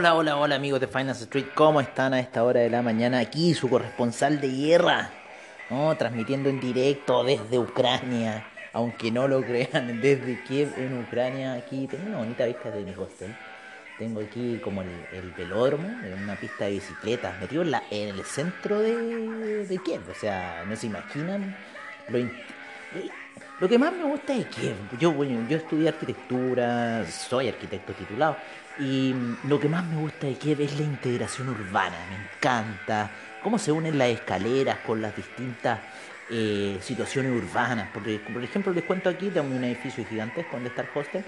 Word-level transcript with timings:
Hola, 0.00 0.14
hola, 0.14 0.36
hola 0.38 0.54
amigos 0.54 0.80
de 0.80 0.86
Finance 0.86 1.24
Street, 1.24 1.48
¿cómo 1.54 1.78
están 1.78 2.14
a 2.14 2.20
esta 2.20 2.42
hora 2.42 2.60
de 2.60 2.70
la 2.70 2.80
mañana? 2.80 3.18
Aquí 3.18 3.52
su 3.52 3.68
corresponsal 3.68 4.40
de 4.40 4.48
guerra, 4.48 5.10
¿no? 5.68 5.94
transmitiendo 5.94 6.48
en 6.48 6.58
directo 6.58 7.22
desde 7.22 7.58
Ucrania, 7.58 8.46
aunque 8.72 9.10
no 9.10 9.28
lo 9.28 9.42
crean, 9.46 10.00
desde 10.00 10.42
Kiev 10.44 10.72
en 10.78 11.02
Ucrania. 11.02 11.52
Aquí 11.52 11.86
tengo 11.86 12.06
una 12.06 12.16
bonita 12.16 12.46
vista 12.46 12.70
de 12.70 12.82
mi 12.82 12.94
hostel. 12.94 13.36
Tengo 13.98 14.22
aquí 14.22 14.58
como 14.64 14.80
el, 14.80 14.88
el 15.12 15.32
velódromo, 15.32 15.86
una 16.22 16.36
pista 16.36 16.64
de 16.64 16.70
bicicletas, 16.70 17.38
metido 17.38 17.60
en, 17.60 17.70
la, 17.70 17.82
en 17.90 18.08
el 18.08 18.24
centro 18.24 18.80
de, 18.80 19.66
de 19.66 19.78
Kiev. 19.82 20.00
O 20.10 20.14
sea, 20.14 20.64
no 20.66 20.76
se 20.76 20.86
imaginan 20.86 21.54
lo, 22.08 22.18
lo 23.60 23.68
que 23.68 23.78
más 23.78 23.92
me 23.92 24.04
gusta 24.04 24.34
es 24.34 24.46
que 24.46 24.74
yo, 24.98 25.12
bueno, 25.12 25.46
yo 25.48 25.58
estudié 25.58 25.88
arquitectura, 25.88 27.04
soy 27.06 27.48
arquitecto 27.48 27.92
titulado, 27.92 28.36
y 28.78 29.14
lo 29.44 29.60
que 29.60 29.68
más 29.68 29.84
me 29.84 29.96
gusta 29.96 30.26
de 30.26 30.34
Kiev 30.34 30.62
es 30.62 30.78
la 30.78 30.84
integración 30.84 31.50
urbana, 31.50 31.96
me 32.08 32.16
encanta 32.16 33.10
cómo 33.42 33.58
se 33.58 33.70
unen 33.70 33.98
las 33.98 34.08
escaleras 34.08 34.78
con 34.78 35.02
las 35.02 35.14
distintas 35.14 35.78
eh, 36.30 36.78
situaciones 36.80 37.32
urbanas. 37.32 37.88
Porque, 37.92 38.20
por 38.32 38.42
ejemplo, 38.42 38.72
les 38.72 38.84
cuento 38.84 39.10
aquí, 39.10 39.28
tengo 39.28 39.54
un 39.54 39.64
edificio 39.64 40.04
gigantesco 40.06 40.52
donde 40.52 40.70
está 40.70 40.82
el 40.82 40.88
hostel, 40.94 41.24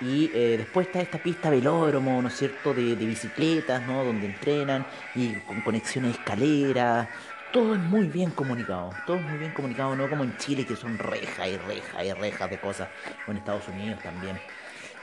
y 0.00 0.30
eh, 0.34 0.56
después 0.58 0.86
está 0.86 1.00
esta 1.00 1.18
pista 1.18 1.50
velódromo, 1.50 2.20
¿no 2.22 2.28
es 2.28 2.36
cierto?, 2.36 2.72
de, 2.72 2.96
de 2.96 3.06
bicicletas, 3.06 3.86
¿no?, 3.86 4.04
donde 4.04 4.26
entrenan, 4.26 4.86
y 5.14 5.34
con 5.34 5.60
conexiones 5.60 6.12
de 6.12 6.18
escaleras, 6.18 7.08
todo 7.54 7.72
es 7.76 7.80
muy 7.80 8.08
bien 8.08 8.32
comunicado, 8.32 8.90
todo 9.06 9.16
es 9.16 9.22
muy 9.22 9.38
bien 9.38 9.52
comunicado, 9.52 9.94
no 9.94 10.10
como 10.10 10.24
en 10.24 10.36
Chile 10.38 10.66
que 10.66 10.74
son 10.74 10.98
rejas 10.98 11.46
y 11.46 11.56
rejas 11.56 12.04
y 12.04 12.12
rejas 12.12 12.50
de 12.50 12.58
cosas, 12.58 12.88
o 13.28 13.30
en 13.30 13.36
Estados 13.36 13.68
Unidos 13.68 14.00
también. 14.02 14.40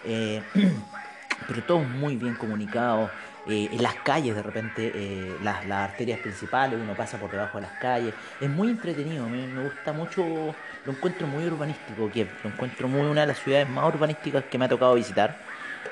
Eh, 0.04 0.44
pero 1.48 1.64
todo 1.64 1.82
es 1.82 1.88
muy 1.88 2.18
bien 2.18 2.36
comunicado. 2.36 3.10
Eh, 3.48 3.70
en 3.72 3.82
las 3.82 3.96
calles 3.96 4.36
de 4.36 4.44
repente, 4.44 4.92
eh, 4.94 5.38
las, 5.42 5.66
arterias 5.72 6.20
principales, 6.20 6.78
uno 6.78 6.94
pasa 6.94 7.18
por 7.18 7.32
debajo 7.32 7.58
de 7.58 7.68
las 7.68 7.80
calles. 7.80 8.14
Es 8.42 8.50
muy 8.50 8.70
entretenido, 8.70 9.30
me, 9.30 9.48
me 9.48 9.64
gusta 9.64 9.94
mucho, 9.94 10.54
lo 10.86 10.92
encuentro 10.92 11.28
muy 11.28 11.46
urbanístico, 11.46 12.12
que 12.12 12.28
lo 12.44 12.50
encuentro 12.50 12.90
muy 12.90 13.02
una 13.04 13.22
de 13.22 13.28
las 13.28 13.40
ciudades 13.40 13.70
más 13.70 13.86
urbanísticas 13.86 14.44
que 14.52 14.58
me 14.58 14.66
ha 14.66 14.70
tocado 14.70 14.96
visitar. 14.96 15.38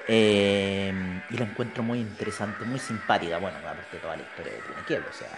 y 0.10 1.38
la 1.38 1.46
encuentro 1.46 1.84
muy 1.84 2.00
interesante, 2.02 2.66
muy 2.66 2.80
simpática. 2.80 3.38
Bueno, 3.38 3.58
aparte 3.60 3.96
de 3.96 4.00
toda 4.00 4.18
la 4.18 4.24
historia 4.24 4.52
tiene 4.66 4.82
Kiev, 4.86 5.04
o 5.10 5.14
sea, 5.14 5.30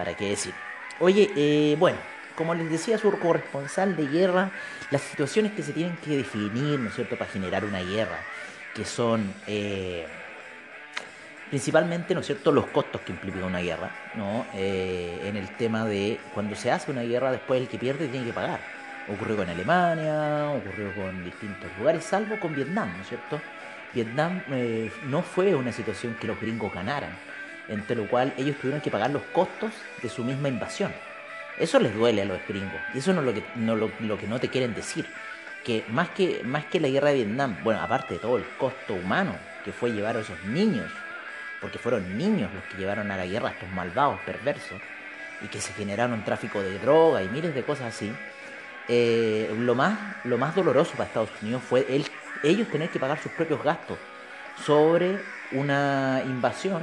¿Para 0.00 0.14
qué 0.14 0.30
decir? 0.30 0.54
Oye, 0.98 1.30
eh, 1.36 1.76
bueno, 1.78 1.98
como 2.34 2.54
les 2.54 2.70
decía 2.70 2.96
su 2.96 3.10
corresponsal 3.18 3.96
de 3.96 4.06
guerra, 4.06 4.50
las 4.90 5.02
situaciones 5.02 5.52
que 5.52 5.62
se 5.62 5.74
tienen 5.74 5.94
que 5.98 6.16
definir, 6.16 6.80
¿no 6.80 6.88
es 6.88 6.94
cierto?, 6.94 7.18
para 7.18 7.30
generar 7.30 7.66
una 7.66 7.82
guerra, 7.82 8.18
que 8.74 8.86
son 8.86 9.30
eh, 9.46 10.06
principalmente, 11.50 12.14
¿no 12.14 12.20
es 12.20 12.26
cierto?, 12.28 12.50
los 12.50 12.68
costos 12.68 13.02
que 13.02 13.12
implica 13.12 13.44
una 13.44 13.58
guerra, 13.58 13.90
¿no? 14.14 14.46
Eh, 14.54 15.20
en 15.24 15.36
el 15.36 15.54
tema 15.56 15.84
de 15.84 16.18
cuando 16.32 16.56
se 16.56 16.70
hace 16.70 16.90
una 16.90 17.02
guerra, 17.02 17.30
después 17.30 17.60
el 17.60 17.68
que 17.68 17.76
pierde 17.76 18.08
tiene 18.08 18.24
que 18.24 18.32
pagar. 18.32 18.60
Ocurrió 19.06 19.36
con 19.36 19.50
Alemania, 19.50 20.48
ocurrió 20.48 20.94
con 20.94 21.22
distintos 21.22 21.70
lugares, 21.78 22.04
salvo 22.04 22.40
con 22.40 22.54
Vietnam, 22.54 22.90
¿no 22.96 23.02
es 23.02 23.08
cierto? 23.08 23.38
Vietnam 23.92 24.42
no 25.08 25.20
fue 25.20 25.54
una 25.54 25.72
situación 25.72 26.16
que 26.18 26.26
los 26.26 26.40
gringos 26.40 26.72
ganaran 26.72 27.10
entre 27.70 27.96
lo 27.96 28.06
cual 28.08 28.34
ellos 28.36 28.56
tuvieron 28.56 28.80
que 28.80 28.90
pagar 28.90 29.10
los 29.10 29.22
costos 29.32 29.72
de 30.02 30.08
su 30.08 30.24
misma 30.24 30.48
invasión. 30.48 30.92
Eso 31.58 31.78
les 31.78 31.94
duele 31.94 32.22
a 32.22 32.24
los 32.24 32.38
gringos, 32.46 32.80
y 32.94 32.98
eso 32.98 33.12
no 33.12 33.20
es 33.20 33.26
lo 33.26 33.34
que 33.34 33.44
no, 33.54 33.76
lo, 33.76 34.18
que 34.18 34.26
no 34.26 34.38
te 34.38 34.48
quieren 34.48 34.74
decir. 34.74 35.06
Que 35.64 35.84
más, 35.88 36.08
que 36.10 36.42
más 36.42 36.64
que 36.64 36.80
la 36.80 36.88
guerra 36.88 37.10
de 37.10 37.16
Vietnam, 37.16 37.58
bueno, 37.62 37.82
aparte 37.82 38.14
de 38.14 38.20
todo 38.20 38.38
el 38.38 38.44
costo 38.58 38.94
humano 38.94 39.36
que 39.64 39.72
fue 39.72 39.92
llevar 39.92 40.16
a 40.16 40.20
esos 40.20 40.42
niños, 40.44 40.90
porque 41.60 41.78
fueron 41.78 42.16
niños 42.16 42.50
los 42.54 42.64
que 42.64 42.78
llevaron 42.78 43.10
a 43.10 43.16
la 43.16 43.26
guerra 43.26 43.50
a 43.50 43.52
estos 43.52 43.68
malvados 43.68 44.18
perversos, 44.20 44.80
y 45.42 45.48
que 45.48 45.60
se 45.60 45.72
generaron 45.74 46.24
tráfico 46.24 46.62
de 46.62 46.78
droga 46.78 47.22
y 47.22 47.28
miles 47.28 47.54
de 47.54 47.62
cosas 47.62 47.94
así, 47.94 48.10
eh, 48.88 49.54
lo, 49.58 49.74
más, 49.74 49.98
lo 50.24 50.38
más 50.38 50.54
doloroso 50.54 50.92
para 50.92 51.04
Estados 51.04 51.30
Unidos 51.42 51.62
fue 51.62 51.86
el, 51.90 52.06
ellos 52.42 52.68
tener 52.68 52.88
que 52.88 52.98
pagar 52.98 53.20
sus 53.20 53.32
propios 53.32 53.62
gastos 53.62 53.98
sobre 54.64 55.20
una 55.52 56.22
invasión 56.24 56.82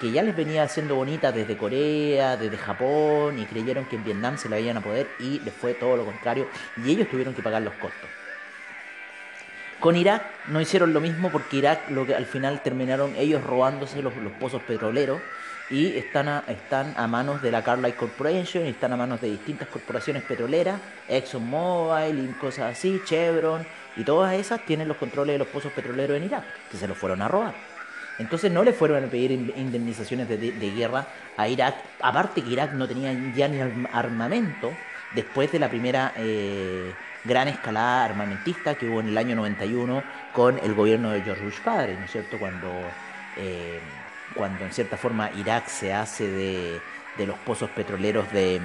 que 0.00 0.10
ya 0.10 0.22
les 0.22 0.36
venía 0.36 0.62
haciendo 0.62 0.94
bonita 0.94 1.32
desde 1.32 1.56
Corea, 1.56 2.36
desde 2.36 2.56
Japón, 2.56 3.38
y 3.38 3.46
creyeron 3.46 3.84
que 3.86 3.96
en 3.96 4.04
Vietnam 4.04 4.38
se 4.38 4.48
la 4.48 4.60
iban 4.60 4.76
a 4.76 4.80
poder 4.80 5.08
y 5.18 5.40
les 5.40 5.54
fue 5.54 5.74
todo 5.74 5.96
lo 5.96 6.04
contrario, 6.04 6.48
y 6.76 6.90
ellos 6.90 7.08
tuvieron 7.08 7.34
que 7.34 7.42
pagar 7.42 7.62
los 7.62 7.74
costos. 7.74 8.08
Con 9.80 9.94
Irak 9.94 10.22
no 10.48 10.60
hicieron 10.60 10.92
lo 10.92 11.00
mismo 11.00 11.30
porque 11.30 11.58
Irak 11.58 11.90
lo 11.90 12.04
que 12.04 12.14
al 12.14 12.26
final 12.26 12.62
terminaron 12.62 13.14
ellos 13.16 13.44
robándose 13.44 14.02
los, 14.02 14.12
pozos 14.40 14.60
petroleros 14.62 15.20
y 15.70 15.96
están 15.96 16.26
a, 16.28 16.42
están 16.48 16.94
a 16.96 17.06
manos 17.06 17.42
de 17.42 17.52
la 17.52 17.62
Carlyle 17.62 17.94
Corporation 17.94 18.66
y 18.66 18.70
están 18.70 18.92
a 18.92 18.96
manos 18.96 19.20
de 19.20 19.30
distintas 19.30 19.68
corporaciones 19.68 20.24
petroleras, 20.24 20.80
ExxonMobil 21.08 22.18
y 22.18 22.32
cosas 22.40 22.76
así, 22.76 23.00
Chevron, 23.04 23.64
y 23.96 24.02
todas 24.02 24.34
esas 24.34 24.64
tienen 24.66 24.88
los 24.88 24.96
controles 24.96 25.34
de 25.34 25.38
los 25.38 25.48
pozos 25.48 25.70
petroleros 25.72 26.16
en 26.16 26.24
Irak, 26.24 26.44
que 26.70 26.76
se 26.76 26.88
los 26.88 26.98
fueron 26.98 27.22
a 27.22 27.28
robar. 27.28 27.77
Entonces 28.18 28.50
no 28.50 28.64
le 28.64 28.72
fueron 28.72 29.04
a 29.04 29.06
pedir 29.06 29.32
indemnizaciones 29.32 30.28
de, 30.28 30.70
guerra 30.76 31.06
a 31.36 31.46
Irak, 31.46 31.76
aparte 32.00 32.42
que 32.42 32.50
Irak 32.50 32.72
no 32.72 32.88
tenía 32.88 33.12
ya 33.34 33.46
ni 33.46 33.60
armamento 33.92 34.72
después 35.14 35.52
de 35.52 35.58
la 35.58 35.68
primera 35.68 36.12
eh, 36.16 36.92
gran 37.24 37.48
escalada 37.48 38.04
armamentista 38.04 38.74
que 38.74 38.88
hubo 38.88 39.00
en 39.00 39.08
el 39.08 39.18
año 39.18 39.36
91 39.36 40.02
con 40.32 40.58
el 40.58 40.74
gobierno 40.74 41.10
de 41.10 41.22
George 41.22 41.44
Bush 41.44 41.60
padre, 41.60 41.94
¿no 41.94 42.04
es 42.04 42.10
cierto? 42.10 42.38
Cuando, 42.38 42.68
eh, 43.36 43.78
cuando 44.34 44.64
en 44.64 44.72
cierta 44.72 44.96
forma 44.96 45.30
Irak 45.36 45.68
se 45.68 45.92
hace 45.92 46.28
de, 46.28 46.80
de 47.16 47.26
los 47.26 47.38
pozos 47.38 47.70
petroleros 47.70 48.30
de, 48.32 48.60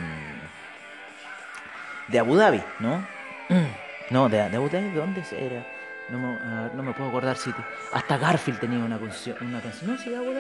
de 2.07 2.19
Abu 2.19 2.35
Dhabi, 2.35 2.61
¿no? 2.79 3.05
No, 4.09 4.27
de, 4.27 4.37
de 4.49 4.57
Abu 4.57 4.69
Dhabi, 4.69 4.89
¿de 4.89 4.99
dónde 4.99 5.23
era? 5.31 5.65
No 6.09 6.19
me, 6.19 6.37
no 6.75 6.83
me 6.83 6.93
puedo 6.93 7.09
acordar 7.09 7.37
si. 7.37 7.53
Hasta 7.91 8.17
Garfield 8.17 8.59
tenía 8.59 8.79
una 8.79 8.99
canción. 8.99 9.37
Una 9.41 9.61
canción. 9.61 9.91
No, 9.91 9.97
sí, 9.97 10.09
era 10.09 10.19
Abu. 10.19 10.33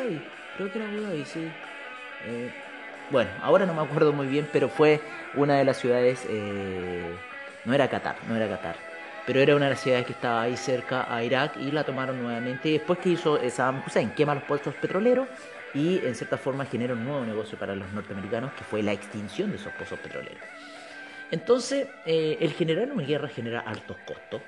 Creo 0.57 0.71
que 0.71 0.79
era 0.79 0.87
Abu 0.87 1.25
sí. 1.25 1.51
Eh, 2.25 2.51
bueno, 3.09 3.29
ahora 3.41 3.65
no 3.65 3.73
me 3.73 3.81
acuerdo 3.81 4.13
muy 4.13 4.27
bien, 4.27 4.47
pero 4.51 4.69
fue 4.69 5.01
una 5.35 5.55
de 5.55 5.65
las 5.65 5.77
ciudades. 5.77 6.25
Eh, 6.29 7.15
no 7.65 7.73
era 7.73 7.89
Qatar, 7.89 8.15
no 8.27 8.35
era 8.35 8.47
Qatar. 8.47 8.75
Pero 9.25 9.39
era 9.39 9.55
una 9.55 9.65
de 9.65 9.71
las 9.71 9.79
ciudades 9.79 10.05
que 10.05 10.11
estaba 10.11 10.41
ahí 10.41 10.57
cerca 10.57 11.13
a 11.13 11.23
Irak 11.23 11.55
y 11.57 11.71
la 11.71 11.85
tomaron 11.85 12.21
nuevamente. 12.21 12.69
Y 12.69 12.73
después 12.73 12.99
que 12.99 13.09
hizo 13.09 13.37
Saddam 13.49 13.81
Hussein, 13.85 14.11
quema 14.11 14.35
los 14.35 14.43
puestos 14.43 14.75
petroleros 14.75 15.27
y 15.73 16.05
en 16.05 16.13
cierta 16.13 16.37
forma 16.37 16.65
genera 16.65 16.93
un 16.93 17.05
nuevo 17.05 17.25
negocio 17.25 17.57
para 17.57 17.73
los 17.73 17.89
norteamericanos 17.93 18.51
que 18.53 18.63
fue 18.65 18.83
la 18.83 18.91
extinción 18.91 19.49
de 19.51 19.57
esos 19.57 19.71
pozos 19.73 19.97
petroleros. 19.99 20.43
Entonces, 21.31 21.87
eh, 22.05 22.37
el 22.41 22.51
generar 22.53 22.91
una 22.91 23.03
guerra 23.03 23.27
genera 23.29 23.61
altos 23.61 23.97
costos 24.05 24.41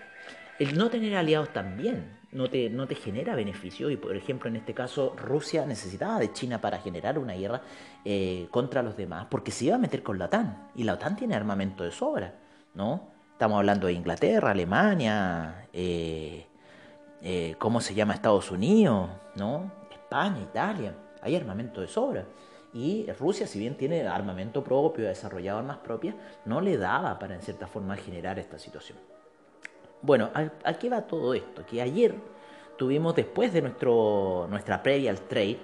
el 0.60 0.78
no 0.78 0.90
tener 0.90 1.16
aliados 1.16 1.50
también 1.54 2.18
no 2.32 2.50
te, 2.50 2.70
no 2.70 2.88
te 2.88 2.96
genera 2.96 3.36
beneficio 3.36 3.90
y 3.90 3.98
por 3.98 4.16
ejemplo 4.16 4.50
en 4.50 4.58
este 4.58 4.74
caso 4.74 5.16
Rusia 5.16 5.66
necesitaba 5.66 6.20
de 6.20 6.34
China 6.34 6.60
para 6.60 6.80
generar 6.80 7.18
una 7.18 7.34
guerra 7.34 7.62
eh, 8.04 8.48
contra 8.52 8.84
los 8.84 8.98
demás 8.98 9.28
porque 9.30 9.52
se 9.52 9.66
iba 9.66 9.76
a 9.76 9.80
meter 9.80 10.04
con 10.04 10.20
la 10.20 10.26
OTAN 10.26 10.70
y 10.76 10.84
la 10.84 10.94
OTAN 10.94 11.16
tiene 11.16 11.36
armamento 11.36 11.84
de 11.84 11.92
sobra, 11.92 12.36
¿no? 12.74 13.16
Estamos 13.32 13.58
hablando 13.58 13.88
de 13.88 13.94
Inglaterra, 13.94 14.52
Alemania, 14.52 15.68
eh, 15.74 16.46
eh, 17.22 17.56
¿cómo 17.58 17.82
se 17.82 17.94
llama? 17.94 18.14
Estados 18.14 18.50
Unidos, 18.50 19.10
¿no? 19.36 19.72
España, 19.92 20.40
Italia, 20.42 20.96
hay 21.22 21.36
armamento 21.36 21.82
de 21.82 21.88
sobra. 21.88 22.26
Y 22.74 23.06
Rusia, 23.20 23.46
si 23.46 23.60
bien 23.60 23.76
tiene 23.76 24.08
armamento 24.08 24.64
propio, 24.64 25.06
ha 25.06 25.10
desarrollado 25.10 25.60
armas 25.60 25.78
propias, 25.78 26.16
no 26.46 26.62
le 26.62 26.78
daba 26.78 27.20
para 27.20 27.36
en 27.36 27.42
cierta 27.42 27.68
forma 27.68 27.98
generar 27.98 28.40
esta 28.40 28.58
situación. 28.58 28.98
Bueno, 30.02 30.30
¿a, 30.34 30.74
qué 30.74 30.90
va 30.90 31.02
todo 31.02 31.34
esto? 31.34 31.66
Que 31.66 31.82
ayer 31.82 32.16
tuvimos, 32.78 33.16
después 33.16 33.54
de 33.54 33.62
nuestro, 33.62 34.48
nuestra 34.50 34.84
previa 34.84 35.12
al 35.12 35.22
trade, 35.22 35.60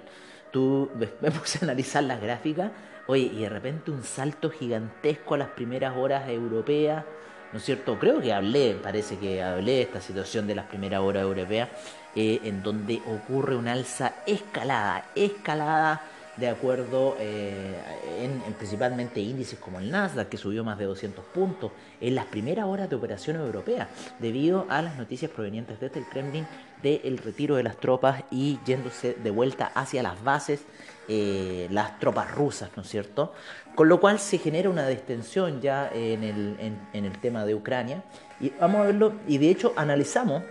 tú, 0.50 0.90
me 1.20 1.30
puse 1.30 1.58
a 1.60 1.64
analizar 1.64 2.02
las 2.04 2.20
gráficas, 2.20 2.72
oye, 3.06 3.30
y 3.32 3.42
de 3.42 3.48
repente 3.48 3.90
un 3.90 4.02
salto 4.02 4.50
gigantesco 4.50 5.34
a 5.34 5.38
las 5.38 5.48
primeras 5.48 5.96
horas 5.96 6.28
europeas, 6.28 7.04
¿no 7.52 7.58
es 7.58 7.64
cierto? 7.64 7.98
Creo 7.98 8.20
que 8.20 8.32
hablé, 8.32 8.74
parece 8.74 9.18
que 9.18 9.42
hablé 9.42 9.72
de 9.72 9.82
esta 9.82 10.00
situación 10.00 10.46
de 10.46 10.54
las 10.54 10.66
primeras 10.66 11.00
horas 11.00 11.22
europeas, 11.22 11.68
eh, 12.14 12.40
en 12.44 12.62
donde 12.62 13.00
ocurre 13.06 13.56
una 13.56 13.72
alza 13.72 14.14
escalada, 14.26 15.06
escalada 15.14 16.02
de 16.36 16.48
acuerdo 16.48 17.16
eh, 17.18 17.74
en, 18.20 18.40
principalmente 18.54 19.20
índices 19.20 19.58
como 19.58 19.78
el 19.78 19.90
Nasdaq, 19.90 20.28
que 20.28 20.36
subió 20.36 20.64
más 20.64 20.78
de 20.78 20.86
200 20.86 21.24
puntos 21.26 21.72
en 22.00 22.14
las 22.14 22.26
primeras 22.26 22.66
horas 22.66 22.88
de 22.88 22.96
operación 22.96 23.36
europea, 23.36 23.88
debido 24.18 24.66
a 24.70 24.80
las 24.82 24.96
noticias 24.96 25.30
provenientes 25.30 25.78
desde 25.78 26.00
el 26.00 26.06
Kremlin 26.06 26.46
del 26.82 27.18
retiro 27.18 27.56
de 27.56 27.62
las 27.62 27.76
tropas 27.76 28.24
y 28.30 28.58
yéndose 28.64 29.14
de 29.14 29.30
vuelta 29.30 29.70
hacia 29.74 30.02
las 30.02 30.22
bases 30.24 30.64
eh, 31.08 31.68
las 31.70 31.98
tropas 31.98 32.30
rusas, 32.30 32.70
¿no 32.76 32.82
es 32.82 32.88
cierto? 32.88 33.34
Con 33.74 33.88
lo 33.88 34.00
cual 34.00 34.18
se 34.18 34.38
genera 34.38 34.70
una 34.70 34.86
distensión 34.86 35.60
ya 35.60 35.90
en 35.92 36.24
el, 36.24 36.56
en 36.92 37.04
el 37.04 37.18
tema 37.18 37.44
de 37.44 37.54
Ucrania. 37.54 38.02
Y 38.40 38.50
vamos 38.60 38.80
a 38.80 38.84
verlo, 38.84 39.12
y 39.26 39.38
de 39.38 39.50
hecho 39.50 39.72
analizamos 39.76 40.42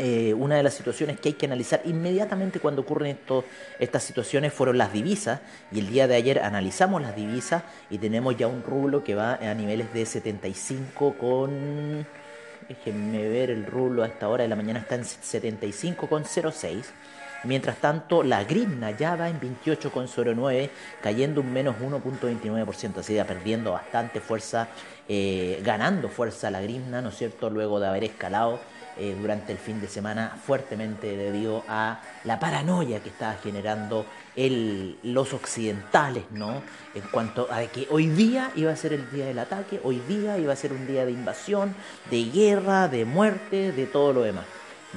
eh, 0.00 0.32
una 0.32 0.56
de 0.56 0.62
las 0.62 0.72
situaciones 0.72 1.20
que 1.20 1.28
hay 1.28 1.34
que 1.34 1.44
analizar 1.44 1.82
inmediatamente 1.84 2.58
cuando 2.58 2.80
ocurren 2.80 3.10
esto, 3.10 3.44
estas 3.78 4.02
situaciones 4.02 4.52
fueron 4.54 4.78
las 4.78 4.94
divisas 4.94 5.40
y 5.70 5.80
el 5.80 5.88
día 5.88 6.08
de 6.08 6.14
ayer 6.14 6.38
analizamos 6.38 7.02
las 7.02 7.14
divisas 7.14 7.64
y 7.90 7.98
tenemos 7.98 8.34
ya 8.34 8.46
un 8.46 8.62
rublo 8.62 9.04
que 9.04 9.14
va 9.14 9.34
a 9.34 9.54
niveles 9.54 9.92
de 9.92 10.06
75 10.06 11.16
con... 11.18 12.06
Déjenme 12.66 13.28
ver 13.28 13.50
el 13.50 13.66
rublo 13.66 14.02
a 14.02 14.06
esta 14.06 14.28
hora 14.28 14.44
de 14.44 14.48
la 14.48 14.56
mañana 14.56 14.78
está 14.78 14.94
en 14.94 15.02
75,06. 15.02 16.84
Mientras 17.44 17.76
tanto, 17.76 18.22
la 18.22 18.44
grimna 18.44 18.92
ya 18.92 19.16
va 19.16 19.28
en 19.28 19.38
28,09, 19.40 20.70
cayendo 21.02 21.40
un 21.40 21.52
menos 21.52 21.76
1.29%, 21.76 22.98
así 22.98 23.14
que 23.14 23.24
perdiendo 23.24 23.72
bastante 23.72 24.20
fuerza, 24.20 24.68
eh, 25.08 25.60
ganando 25.64 26.08
fuerza 26.08 26.50
la 26.50 26.60
grimna, 26.60 27.02
¿no 27.02 27.08
es 27.10 27.16
cierto?, 27.16 27.50
luego 27.50 27.80
de 27.80 27.88
haber 27.88 28.04
escalado 28.04 28.60
eh, 29.02 29.16
durante 29.18 29.50
el 29.50 29.56
fin 29.56 29.80
de 29.80 29.88
semana 29.88 30.36
fuertemente 30.44 31.16
debido 31.16 31.64
a 31.66 32.02
la 32.24 32.38
paranoia 32.38 33.00
que 33.00 33.08
estaba 33.08 33.32
generando 33.42 34.04
el, 34.36 34.98
los 35.02 35.32
occidentales, 35.32 36.24
¿no? 36.32 36.62
En 36.94 37.00
cuanto 37.10 37.48
a 37.50 37.62
que 37.62 37.86
hoy 37.88 38.08
día 38.08 38.50
iba 38.56 38.70
a 38.70 38.76
ser 38.76 38.92
el 38.92 39.10
día 39.10 39.24
del 39.24 39.38
ataque, 39.38 39.80
hoy 39.84 40.00
día 40.06 40.36
iba 40.36 40.52
a 40.52 40.56
ser 40.56 40.74
un 40.74 40.86
día 40.86 41.06
de 41.06 41.12
invasión, 41.12 41.74
de 42.10 42.24
guerra, 42.24 42.88
de 42.88 43.06
muerte, 43.06 43.72
de 43.72 43.86
todo 43.86 44.12
lo 44.12 44.20
demás. 44.20 44.44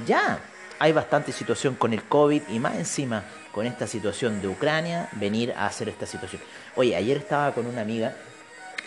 Ya 0.06 0.38
hay 0.78 0.92
bastante 0.92 1.32
situación 1.32 1.74
con 1.74 1.94
el 1.94 2.04
COVID 2.04 2.42
y 2.50 2.58
más 2.58 2.74
encima 2.74 3.24
con 3.52 3.64
esta 3.64 3.86
situación 3.86 4.42
de 4.42 4.48
Ucrania, 4.48 5.08
venir 5.12 5.54
a 5.56 5.64
hacer 5.64 5.88
esta 5.88 6.04
situación. 6.04 6.42
Oye, 6.76 6.94
ayer 6.94 7.16
estaba 7.16 7.54
con 7.54 7.64
una 7.64 7.80
amiga 7.80 8.14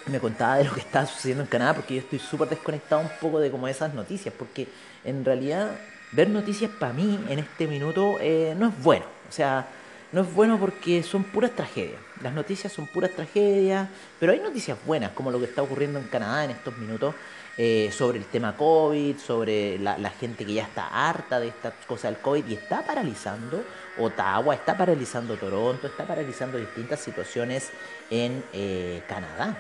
me 0.10 0.20
contaba 0.20 0.58
de 0.58 0.66
lo 0.66 0.74
que 0.74 0.80
estaba 0.82 1.06
sucediendo 1.06 1.44
en 1.44 1.50
Canadá 1.50 1.74
porque 1.74 1.96
yo 1.96 2.02
estoy 2.02 2.20
súper 2.20 2.50
desconectado 2.50 3.02
un 3.02 3.10
poco 3.22 3.40
de 3.40 3.52
como 3.52 3.68
esas 3.68 3.94
noticias 3.94 4.34
porque 4.38 4.68
en 5.04 5.24
realidad 5.26 5.78
ver 6.12 6.30
noticias 6.30 6.72
para 6.80 6.94
mí 6.94 7.20
en 7.30 7.40
este 7.40 7.68
minuto 7.68 8.18
eh, 8.20 8.56
no 8.58 8.70
es 8.70 8.84
bueno. 8.84 9.06
O 9.28 9.32
sea, 9.32 9.68
no 10.12 10.22
es 10.22 10.34
bueno 10.34 10.58
porque 10.58 11.04
son 11.04 11.24
puras 11.24 11.52
tragedias. 11.52 12.00
Las 12.22 12.34
noticias 12.34 12.72
son 12.72 12.88
puras 12.88 13.12
tragedias, 13.12 13.90
pero 14.20 14.32
hay 14.32 14.40
noticias 14.40 14.78
buenas, 14.86 15.12
como 15.12 15.32
lo 15.32 15.40
que 15.40 15.46
está 15.46 15.62
ocurriendo 15.62 16.00
en 16.00 16.06
Canadá 16.06 16.46
en 16.46 16.52
estos 16.52 16.78
minutos, 16.78 17.14
eh, 17.58 17.90
sobre 17.92 18.20
el 18.20 18.26
tema 18.26 18.56
COVID, 18.56 19.18
sobre 19.18 19.80
la, 19.80 20.10
gente 20.12 20.46
que 20.46 20.54
ya 20.54 20.64
está 20.64 20.88
harta 20.88 21.40
de 21.40 21.48
estas 21.48 21.74
cosas 21.88 22.14
del 22.14 22.22
COVID 22.22 22.46
y 22.48 22.54
está 22.54 22.86
paralizando 22.86 23.64
Ottawa, 23.98 24.54
está 24.54 24.78
paralizando 24.78 25.36
Toronto, 25.36 25.88
está 25.88 26.06
paralizando 26.06 26.58
distintas 26.58 27.00
situaciones 27.00 27.72
en 28.10 28.44
eh, 28.54 29.02
Canadá. 29.08 29.58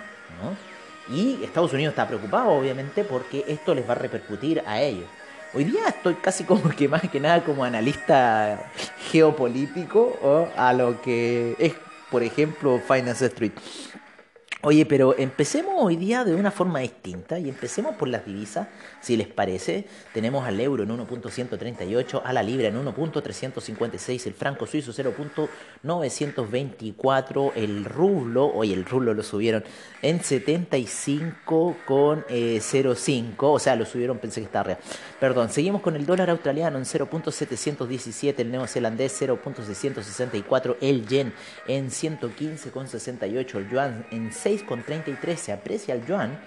Y 1.09 1.43
Estados 1.43 1.71
Unidos 1.73 1.93
está 1.93 2.07
preocupado, 2.07 2.49
obviamente, 2.49 3.03
porque 3.03 3.45
esto 3.47 3.73
les 3.73 3.87
va 3.87 3.93
a 3.93 3.95
repercutir 3.95 4.61
a 4.65 4.81
ellos. 4.81 5.07
Hoy 5.53 5.63
día 5.63 5.87
estoy 5.87 6.15
casi 6.15 6.43
como 6.43 6.69
que 6.69 6.89
más 6.89 7.01
que 7.09 7.19
nada 7.19 7.43
como 7.43 7.63
analista 7.63 8.69
geopolítico 9.09 10.49
a 10.57 10.73
lo 10.73 11.01
que 11.01 11.55
es, 11.57 11.73
por 12.11 12.23
ejemplo, 12.23 12.81
Finance 12.85 13.25
Street. 13.27 13.53
Oye, 14.63 14.87
pero 14.87 15.15
empecemos 15.19 15.75
hoy 15.77 15.97
día 15.97 16.23
de 16.23 16.33
una 16.33 16.49
forma 16.49 16.79
distinta 16.79 17.37
y 17.37 17.47
empecemos 17.47 17.95
por 17.95 18.07
las 18.07 18.25
divisas, 18.25 18.67
si 19.01 19.15
les 19.15 19.27
parece. 19.27 19.85
Tenemos 20.15 20.47
al 20.47 20.59
euro 20.59 20.81
en 20.81 20.89
1.138, 20.89 22.23
a 22.25 22.33
la 22.33 22.41
libra 22.41 22.69
en 22.69 22.83
1.356, 22.83 24.25
el 24.25 24.33
franco 24.33 24.65
suizo 24.65 24.91
0.924, 24.91 27.51
el 27.55 27.85
rublo, 27.85 28.47
oye, 28.47 28.73
el 28.73 28.85
rublo 28.85 29.13
lo 29.13 29.21
subieron 29.21 29.63
en 30.01 30.21
75,05, 30.21 32.25
eh, 32.27 32.59
o 33.37 33.59
sea, 33.59 33.75
lo 33.75 33.85
subieron, 33.85 34.17
pensé 34.17 34.41
que 34.41 34.45
estaba 34.45 34.63
real. 34.63 34.79
Perdón, 35.19 35.51
seguimos 35.51 35.83
con 35.83 35.95
el 35.95 36.07
dólar 36.07 36.31
australiano 36.31 36.79
en 36.79 36.85
0.717, 36.85 38.39
el 38.39 38.49
neozelandés 38.49 39.21
0.664, 39.21 40.77
el 40.81 41.05
yen 41.05 41.31
en 41.67 41.91
115,68, 41.91 43.55
el 43.55 43.69
yuan 43.69 44.07
en 44.09 44.31
6,33 44.47 45.35
se 45.35 45.51
aprecia 45.51 45.93
el 45.93 46.05
yuan. 46.05 46.39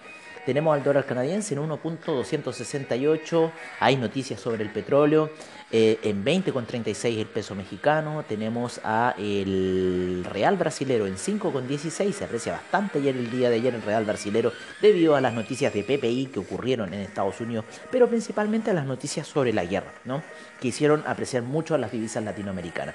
Tenemos 0.47 0.75
al 0.75 0.83
dólar 0.83 1.05
canadiense 1.05 1.55
en 1.55 1.61
1.268. 1.61 3.51
Hay 3.79 3.97
noticias 3.97 4.41
sobre 4.41 4.63
el 4.63 4.71
petróleo. 4.71 5.31
Eh, 5.71 6.01
en 6.03 6.25
20,36 6.25 7.19
el 7.19 7.27
peso 7.27 7.55
mexicano. 7.55 8.25
Tenemos 8.27 8.81
a 8.83 9.15
el 9.19 10.25
real 10.25 10.57
brasilero 10.57 11.07
en 11.07 11.17
5,16. 11.17 12.13
Se 12.13 12.25
aprecia 12.25 12.53
bastante 12.53 12.99
ayer 12.99 13.15
el 13.17 13.31
día 13.31 13.51
de 13.51 13.57
ayer 13.57 13.75
el 13.75 13.83
real 13.83 14.07
brasilero 14.07 14.51
debido 14.81 15.15
a 15.15 15.21
las 15.21 15.35
noticias 15.35 15.75
de 15.75 15.85
PPI 15.85 16.31
que 16.33 16.41
ocurrieron 16.41 16.95
en 16.95 17.01
Estados 17.01 17.39
Unidos, 17.43 17.67
pero 17.91 18.09
principalmente 18.09 18.71
a 18.71 18.75
las 18.75 18.87
noticias 18.87 19.27
sobre 19.27 19.53
la 19.53 19.67
guerra, 19.67 19.93
¿no? 20.07 20.23
que 20.59 20.69
hicieron 20.69 21.05
apreciar 21.07 21.43
mucho 21.43 21.75
a 21.75 21.79
las 21.79 21.93
divisas 21.93 22.25
latinoamericanas. 22.25 22.95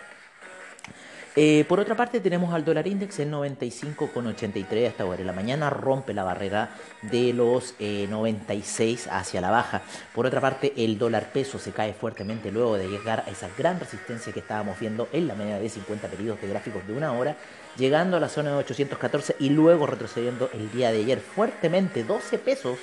Eh, 1.37 1.65
por 1.67 1.81
otra 1.81 1.95
parte 1.95 2.21
tenemos 2.21 2.53
al 2.53 2.63
dólar 2.63 2.87
index 2.87 3.19
en 3.19 3.33
95,83 3.33 4.87
hasta 4.87 5.03
ahora 5.03 5.17
de 5.17 5.25
la 5.25 5.33
mañana, 5.33 5.69
rompe 5.69 6.13
la 6.13 6.23
barrera 6.23 6.69
de 7.01 7.33
los 7.33 7.75
96 7.79 9.05
eh, 9.05 9.09
hacia 9.11 9.41
la 9.41 9.51
baja. 9.51 9.81
Por 10.13 10.25
otra 10.25 10.39
parte 10.39 10.71
el 10.77 10.97
dólar 10.97 11.33
peso 11.33 11.59
se 11.59 11.73
cae 11.73 11.93
fuertemente 11.93 12.53
luego 12.53 12.77
de 12.77 12.87
llegar 12.87 13.25
a 13.27 13.31
esa 13.31 13.49
gran 13.57 13.81
resistencia 13.81 14.31
que 14.31 14.39
estábamos 14.39 14.79
viendo 14.79 15.09
en 15.11 15.27
la 15.27 15.35
media 15.35 15.59
de 15.59 15.67
50 15.67 16.07
periodos 16.07 16.41
de 16.41 16.47
gráficos 16.47 16.87
de 16.87 16.93
una 16.93 17.11
hora, 17.11 17.35
llegando 17.75 18.15
a 18.15 18.21
la 18.21 18.29
zona 18.29 18.51
de 18.51 18.57
814 18.57 19.35
y 19.39 19.49
luego 19.49 19.87
retrocediendo 19.87 20.49
el 20.53 20.71
día 20.71 20.93
de 20.93 20.99
ayer 20.99 21.19
fuertemente 21.19 22.05
12 22.05 22.37
pesos 22.39 22.77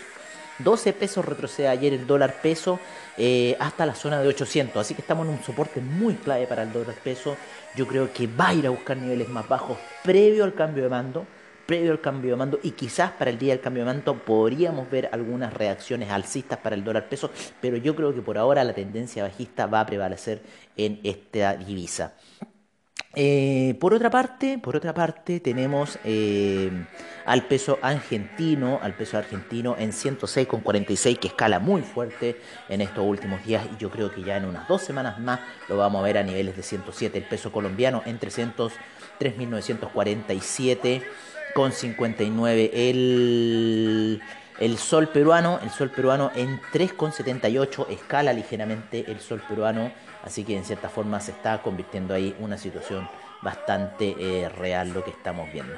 12 0.59 0.93
pesos 0.93 1.25
retrocede 1.25 1.69
ayer 1.69 1.93
el 1.93 2.07
dólar 2.07 2.41
peso 2.43 2.79
eh, 3.17 3.57
hasta 3.59 3.87
la 3.87 3.95
zona 3.95 4.21
de 4.21 4.29
800. 4.29 4.81
Así 4.81 4.95
que 4.95 5.01
estamos 5.01 5.27
en 5.27 5.35
un 5.35 5.43
soporte 5.43 5.81
muy 5.81 6.15
clave 6.15 6.47
para 6.47 6.63
el 6.63 6.73
dólar 6.73 6.95
peso. 7.03 7.37
Yo 7.75 7.87
creo 7.87 8.13
que 8.13 8.27
va 8.27 8.49
a 8.49 8.55
ir 8.55 8.67
a 8.67 8.71
buscar 8.71 8.97
niveles 8.97 9.29
más 9.29 9.49
bajos 9.49 9.79
previo 10.03 10.45
al 10.45 10.55
cambio 10.55 10.85
de 10.85 10.89
mando. 10.89 11.27
Previo 11.67 11.93
al 11.93 12.01
cambio 12.01 12.33
de 12.33 12.37
mando 12.37 12.59
y 12.63 12.73
quizás 12.73 13.13
para 13.13 13.31
el 13.31 13.39
día 13.39 13.55
del 13.55 13.63
cambio 13.63 13.85
de 13.85 13.93
mando 13.93 14.19
podríamos 14.19 14.91
ver 14.91 15.09
algunas 15.13 15.55
reacciones 15.55 16.11
alcistas 16.11 16.59
para 16.59 16.75
el 16.75 16.83
dólar 16.83 17.09
peso, 17.09 17.31
pero 17.61 17.77
yo 17.77 17.95
creo 17.95 18.13
que 18.13 18.21
por 18.21 18.37
ahora 18.37 18.65
la 18.65 18.75
tendencia 18.75 19.23
bajista 19.23 19.67
va 19.67 19.81
a 19.81 19.87
prevalecer 19.87 20.43
en 20.77 20.99
esta 21.05 21.55
divisa. 21.57 22.15
Eh, 23.15 23.77
por 23.79 23.93
otra 23.93 24.09
parte, 24.09 24.59
por 24.59 24.75
otra 24.75 24.95
parte 24.95 25.39
tenemos 25.41 25.99
eh, 26.03 26.71
al 27.27 27.47
peso 27.47 27.79
argentino, 27.83 28.81
al 28.83 28.95
peso 28.95 29.19
argentino 29.19 29.77
en 29.79 29.93
106,46 29.93 31.19
que 31.19 31.29
escala 31.29 31.59
muy 31.59 31.83
fuerte 31.83 32.41
en 32.71 32.81
estos 32.81 33.05
últimos 33.05 33.45
días 33.45 33.67
y 33.75 33.77
yo 33.79 33.91
creo 33.91 34.11
que 34.11 34.23
ya 34.23 34.39
en 34.39 34.47
unas 34.47 34.67
dos 34.67 34.81
semanas 34.81 35.19
más 35.19 35.41
lo 35.69 35.77
vamos 35.77 36.01
a 36.01 36.05
ver 36.05 36.17
a 36.17 36.23
niveles 36.23 36.57
de 36.57 36.63
107. 36.63 37.19
El 37.19 37.25
peso 37.25 37.53
colombiano 37.53 38.03
en 38.07 38.19
303.947 38.19 41.03
con 41.55 41.73
59. 41.73 42.71
El 42.73 44.23
el 44.63 44.79
sol 44.79 45.09
peruano, 45.09 45.59
el 45.63 45.71
sol 45.71 45.91
peruano 45.91 46.31
en 46.37 46.61
3,78 46.73 47.89
escala 47.89 48.33
ligeramente 48.33 49.11
el 49.11 49.19
sol 49.19 49.43
peruano, 49.49 49.91
así 50.23 50.45
que 50.45 50.57
en 50.57 50.65
cierta 50.65 50.89
forma 50.89 51.21
se 51.21 51.33
está 51.33 51.63
convirtiendo 51.63 52.15
ahí 52.15 52.37
una 52.39 52.59
situación 52.59 53.09
bastante 53.43 54.15
eh, 54.19 54.49
real 54.49 54.93
lo 54.93 55.05
que 55.05 55.11
estamos 55.11 55.51
viendo. 55.53 55.75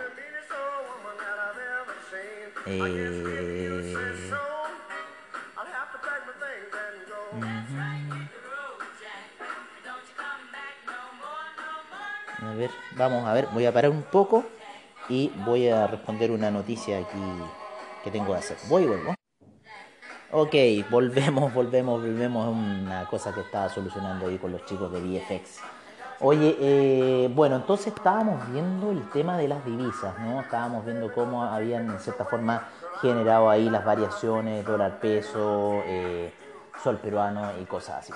Eh, 2.66 3.94
a 12.40 12.54
ver, 12.54 12.70
vamos 12.92 13.26
a 13.26 13.32
ver, 13.32 13.48
voy 13.52 13.66
a 13.66 13.72
parar 13.72 13.90
un 13.90 14.02
poco 14.02 14.44
y 15.08 15.30
voy 15.44 15.68
a 15.68 15.86
responder 15.86 16.30
una 16.30 16.50
noticia 16.50 16.98
aquí 16.98 17.18
que 18.02 18.10
tengo 18.10 18.32
que 18.32 18.38
hacer. 18.38 18.56
Voy 18.68 18.84
y 18.84 18.86
vuelvo. 18.86 19.13
Ok, 20.36 20.52
volvemos, 20.90 21.54
volvemos, 21.54 22.02
volvemos 22.02 22.48
una 22.48 23.06
cosa 23.06 23.32
que 23.32 23.42
estaba 23.42 23.68
solucionando 23.68 24.26
ahí 24.26 24.36
con 24.36 24.50
los 24.50 24.64
chicos 24.64 24.90
de 24.90 24.98
VFX. 24.98 25.60
Oye, 26.18 26.56
eh, 26.58 27.30
bueno, 27.32 27.54
entonces 27.54 27.94
estábamos 27.94 28.50
viendo 28.50 28.90
el 28.90 29.08
tema 29.10 29.38
de 29.38 29.46
las 29.46 29.64
divisas, 29.64 30.18
¿no? 30.18 30.40
Estábamos 30.40 30.84
viendo 30.84 31.12
cómo 31.14 31.44
habían, 31.44 31.88
en 31.88 32.00
cierta 32.00 32.24
forma, 32.24 32.66
generado 33.00 33.48
ahí 33.48 33.70
las 33.70 33.84
variaciones, 33.84 34.66
dólar 34.66 34.98
peso, 34.98 35.80
eh, 35.86 36.32
sol 36.82 36.98
peruano 36.98 37.52
y 37.62 37.64
cosas 37.66 37.98
así. 37.98 38.12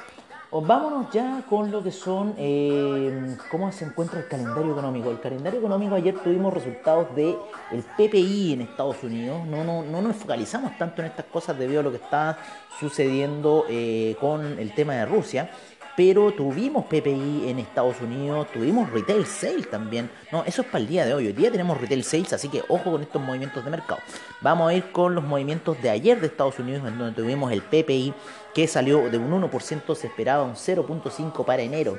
Vámonos 0.50 1.12
ya 1.12 1.45
con 1.47 1.71
lo 1.71 1.83
que 1.83 1.90
son, 1.90 2.35
eh, 2.38 3.37
cómo 3.50 3.71
se 3.71 3.85
encuentra 3.85 4.19
el 4.21 4.28
calendario 4.28 4.73
económico. 4.73 5.11
El 5.11 5.21
calendario 5.21 5.59
económico, 5.59 5.95
ayer 5.95 6.14
tuvimos 6.14 6.55
resultados 6.55 7.14
del 7.14 7.37
el 7.71 7.83
PPI 7.83 8.55
en 8.55 8.62
Estados 8.62 9.02
Unidos. 9.05 9.47
No, 9.47 9.62
no, 9.62 9.83
no 9.83 10.00
nos 10.00 10.17
focalizamos 10.17 10.76
tanto 10.78 11.02
en 11.02 11.09
estas 11.09 11.26
cosas 11.26 11.59
debido 11.59 11.81
a 11.81 11.83
lo 11.83 11.90
que 11.90 11.99
está 11.99 12.38
sucediendo 12.81 13.67
eh, 13.69 14.17
con 14.21 14.59
el 14.59 14.75
tema 14.75 14.95
de 14.95 15.05
Rusia. 15.05 15.50
Pero 15.99 16.31
tuvimos 16.31 16.85
PPI 16.85 17.49
en 17.49 17.59
Estados 17.59 18.00
Unidos, 18.00 18.47
tuvimos 18.55 18.88
retail 18.88 19.26
sales 19.26 19.69
también. 19.69 20.09
No, 20.31 20.45
eso 20.45 20.62
es 20.62 20.69
para 20.69 20.78
el 20.78 20.87
día 20.87 21.05
de 21.05 21.12
hoy. 21.12 21.26
Hoy 21.26 21.33
día 21.33 21.50
tenemos 21.50 21.76
retail 21.81 22.05
sales, 22.05 22.33
así 22.33 22.49
que 22.49 22.62
ojo 22.69 22.93
con 22.93 23.02
estos 23.02 23.21
movimientos 23.21 23.64
de 23.64 23.71
mercado. 23.73 24.00
Vamos 24.40 24.71
a 24.71 24.75
ir 24.75 24.93
con 24.93 25.17
los 25.17 25.25
movimientos 25.25 25.83
de 25.83 25.90
ayer 25.90 26.21
de 26.21 26.28
Estados 26.28 26.57
Unidos, 26.61 26.87
en 26.87 26.99
donde 26.99 27.21
tuvimos 27.21 27.50
el 27.50 27.62
PPI 27.62 28.14
que 28.55 28.69
salió 28.69 29.11
de 29.11 29.19
un 29.19 29.28
1%, 29.43 29.97
se 29.97 30.07
esperaba 30.07 30.45
un 30.45 30.55
0.5 30.55 31.45
para 31.45 31.62
enero. 31.62 31.99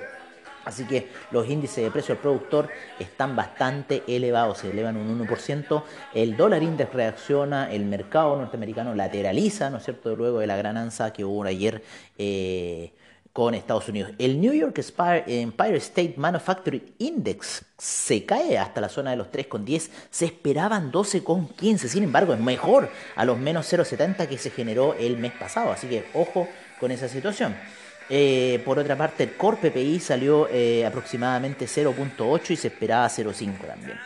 Así 0.64 0.86
que 0.86 1.10
los 1.32 1.50
índices 1.50 1.84
de 1.84 1.92
precio 1.92 2.14
al 2.14 2.22
productor 2.22 2.70
están 3.00 3.36
bastante 3.36 4.04
elevados, 4.08 4.60
se 4.60 4.72
elevan 4.72 4.96
un 4.96 5.28
1%. 5.28 5.84
El 6.14 6.38
dólar 6.38 6.64
index 6.64 6.94
reacciona, 6.94 7.70
el 7.70 7.84
mercado 7.84 8.38
norteamericano 8.38 8.96
lateraliza, 8.96 9.70
¿no 9.70 9.80
es 9.80 9.84
cierto?, 9.84 10.16
luego 10.16 10.40
de 10.40 10.48
la 10.48 10.56
gran 10.56 10.78
alza 10.78 11.12
que 11.12 11.26
hubo 11.26 11.44
ayer. 11.44 11.84
Eh, 12.18 12.94
con 13.34 13.54
Estados 13.54 13.88
Unidos. 13.88 14.12
El 14.18 14.42
New 14.42 14.54
York 14.54 14.80
Empire 15.28 15.78
State 15.78 16.16
Manufacturing 16.18 16.94
Index 16.98 17.64
se 17.78 18.26
cae 18.26 18.58
hasta 18.58 18.82
la 18.82 18.90
zona 18.90 19.12
de 19.12 19.18
los 19.18 19.28
3,10. 19.28 19.90
Se 20.10 20.26
esperaban 20.26 20.92
12,15. 20.92 21.78
Sin 21.88 22.04
embargo, 22.04 22.34
es 22.34 22.40
mejor 22.40 22.90
a 23.16 23.26
los 23.26 23.38
menos 23.38 23.72
0,70 23.72 24.28
que 24.28 24.38
se 24.38 24.50
generó 24.50 24.94
el 24.96 25.18
mes 25.18 25.32
pasado. 25.34 25.72
Así 25.72 25.88
que 25.88 26.06
ojo 26.14 26.48
con 26.80 26.92
esa 26.92 27.08
situación. 27.08 27.56
Eh, 28.10 28.62
por 28.66 28.80
otra 28.80 28.98
parte, 28.98 29.24
el 29.24 29.38
Core 29.38 29.70
PPI 29.70 30.00
salió 30.00 30.48
eh, 30.50 30.86
aproximadamente 30.86 31.66
0.8 31.66 32.52
y 32.52 32.56
se 32.56 32.70
esperaba 32.70 33.08
0.5 33.08 33.68
también. 33.68 34.00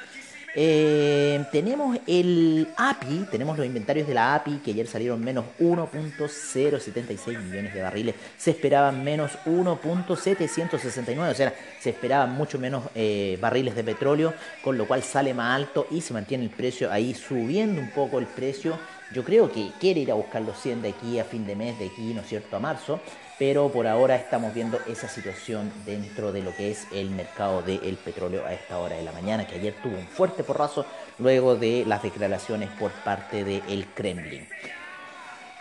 Eh, 0.55 1.43
tenemos 1.51 1.97
el 2.05 2.67
API, 2.77 3.25
tenemos 3.31 3.57
los 3.57 3.65
inventarios 3.65 4.07
de 4.07 4.13
la 4.13 4.35
API 4.35 4.59
que 4.63 4.69
ayer 4.71 4.85
salieron 4.85 5.23
menos 5.23 5.45
1.076 5.59 7.39
millones 7.39 7.73
de 7.73 7.81
barriles, 7.81 8.15
se 8.37 8.51
esperaban 8.51 9.03
menos 9.03 9.31
1.769, 9.45 11.31
o 11.31 11.33
sea, 11.33 11.53
se 11.79 11.89
esperaban 11.89 12.33
mucho 12.33 12.59
menos 12.59 12.83
eh, 12.93 13.37
barriles 13.41 13.75
de 13.75 13.83
petróleo, 13.83 14.33
con 14.63 14.77
lo 14.77 14.85
cual 14.87 15.01
sale 15.01 15.33
más 15.33 15.55
alto 15.55 15.87
y 15.89 16.01
se 16.01 16.13
mantiene 16.13 16.43
el 16.43 16.51
precio 16.51 16.91
ahí 16.91 17.15
subiendo 17.15 17.81
un 17.81 17.89
poco 17.89 18.19
el 18.19 18.27
precio. 18.27 18.77
Yo 19.13 19.23
creo 19.23 19.51
que 19.51 19.71
quiere 19.79 20.01
ir 20.01 20.11
a 20.11 20.15
buscar 20.15 20.41
los 20.41 20.59
100 20.59 20.81
de 20.81 20.89
aquí 20.89 21.19
a 21.19 21.23
fin 21.23 21.45
de 21.45 21.55
mes, 21.55 21.77
de 21.79 21.87
aquí, 21.87 22.13
¿no 22.13 22.21
es 22.21 22.27
cierto?, 22.27 22.55
a 22.55 22.59
marzo 22.59 22.99
pero 23.39 23.69
por 23.69 23.87
ahora 23.87 24.15
estamos 24.15 24.53
viendo 24.53 24.79
esa 24.87 25.07
situación 25.07 25.71
dentro 25.85 26.31
de 26.31 26.41
lo 26.41 26.55
que 26.55 26.71
es 26.71 26.87
el 26.93 27.09
mercado 27.09 27.61
del 27.61 27.97
petróleo 27.97 28.45
a 28.45 28.53
esta 28.53 28.77
hora 28.77 28.95
de 28.95 29.03
la 29.03 29.11
mañana, 29.11 29.47
que 29.47 29.55
ayer 29.55 29.73
tuvo 29.81 29.97
un 29.97 30.07
fuerte 30.07 30.43
porrazo 30.43 30.85
luego 31.19 31.55
de 31.55 31.83
las 31.85 32.03
declaraciones 32.03 32.69
por 32.79 32.91
parte 32.91 33.43
del 33.43 33.87
Kremlin. 33.93 34.47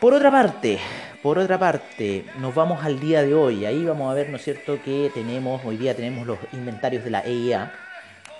Por 0.00 0.14
otra 0.14 0.30
parte, 0.30 0.78
por 1.22 1.38
otra 1.38 1.58
parte, 1.58 2.24
nos 2.38 2.54
vamos 2.54 2.84
al 2.84 3.00
día 3.00 3.22
de 3.22 3.34
hoy. 3.34 3.64
Ahí 3.64 3.84
vamos 3.84 4.10
a 4.10 4.14
ver, 4.14 4.30
¿no 4.30 4.36
es 4.36 4.44
cierto?, 4.44 4.78
que 4.84 5.10
tenemos, 5.14 5.64
hoy 5.64 5.76
día 5.76 5.94
tenemos 5.94 6.26
los 6.26 6.38
inventarios 6.52 7.04
de 7.04 7.10
la 7.10 7.20
EIA 7.24 7.72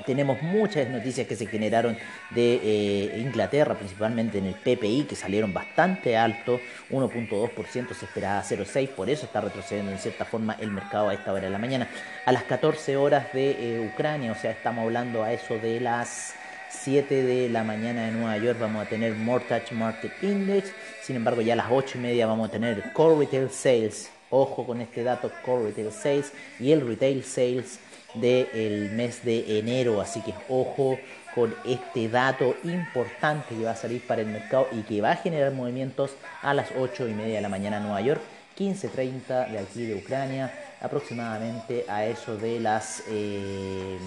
tenemos 0.05 0.43
muchas 0.43 0.89
noticias 0.89 1.27
que 1.27 1.37
se 1.37 1.47
generaron 1.47 1.97
de 2.31 2.61
eh, 2.63 3.19
Inglaterra, 3.19 3.75
principalmente 3.75 4.39
en 4.39 4.47
el 4.47 4.55
PPI, 4.55 5.05
que 5.09 5.17
salieron 5.17 5.53
bastante 5.53 6.17
alto, 6.17 6.61
1.2%, 6.91 7.95
se 7.95 8.05
esperaba 8.05 8.43
0.6%, 8.43 8.89
por 8.91 9.11
eso 9.11 9.27
está 9.27 9.41
retrocediendo 9.41 9.93
en 9.93 9.99
cierta 9.99 10.25
forma 10.25 10.57
el 10.61 10.71
mercado 10.71 11.09
a 11.09 11.15
esta 11.15 11.33
hora 11.33 11.43
de 11.43 11.51
la 11.51 11.59
mañana. 11.59 11.89
A 12.25 12.33
las 12.33 12.45
14 12.45 12.97
horas 12.97 13.33
de 13.33 13.51
eh, 13.51 13.91
Ucrania, 13.93 14.33
o 14.33 14.35
sea, 14.35 14.51
estamos 14.51 14.85
hablando 14.85 15.23
a 15.23 15.33
eso 15.33 15.59
de 15.59 15.81
las 15.81 16.35
7 16.71 17.23
de 17.23 17.49
la 17.49 17.63
mañana 17.63 18.07
de 18.07 18.13
Nueva 18.13 18.39
York, 18.39 18.59
vamos 18.59 18.87
a 18.87 18.89
tener 18.89 19.15
Mortgage 19.15 19.75
Market 19.75 20.13
Index, 20.23 20.73
sin 21.03 21.17
embargo 21.17 21.43
ya 21.43 21.53
a 21.53 21.57
las 21.57 21.67
8 21.71 21.99
y 21.99 22.01
media 22.01 22.27
vamos 22.27 22.49
a 22.49 22.53
tener 22.53 22.93
Core 22.93 23.21
Retail 23.21 23.51
Sales, 23.51 24.11
ojo 24.31 24.67
con 24.67 24.81
este 24.81 25.03
dato, 25.03 25.31
Core 25.45 25.67
Retail 25.67 25.93
Sales 25.93 26.33
y 26.59 26.73
el 26.73 26.87
Retail 26.87 27.23
Sales 27.23 27.79
del 28.15 28.91
mes 28.93 29.25
de 29.25 29.59
enero. 29.59 30.01
Así 30.01 30.21
que 30.21 30.35
ojo 30.49 30.99
con 31.35 31.55
este 31.65 32.09
dato 32.09 32.55
importante 32.65 33.55
que 33.55 33.65
va 33.65 33.73
a 33.73 33.77
salir 33.77 34.03
para 34.07 34.23
el 34.23 34.29
mercado 34.29 34.69
y 34.73 34.83
que 34.83 35.01
va 35.01 35.13
a 35.13 35.17
generar 35.17 35.53
movimientos 35.53 36.13
a 36.43 36.55
las 36.55 36.69
8 36.77 37.09
y 37.09 37.15
media 37.15 37.37
de 37.37 37.41
la 37.41 37.49
mañana 37.49 37.79
en 37.79 37.85
Nueva 37.85 38.01
York, 38.01 38.21
15.30 38.59 39.51
de 39.51 39.59
aquí 39.59 39.87
de 39.87 39.95
Ucrania, 39.95 40.53
aproximadamente 40.81 41.85
a 41.89 42.05
eso 42.05 42.37
de 42.37 42.61
las 42.61 43.05
10 43.07 43.09
eh, 43.17 43.99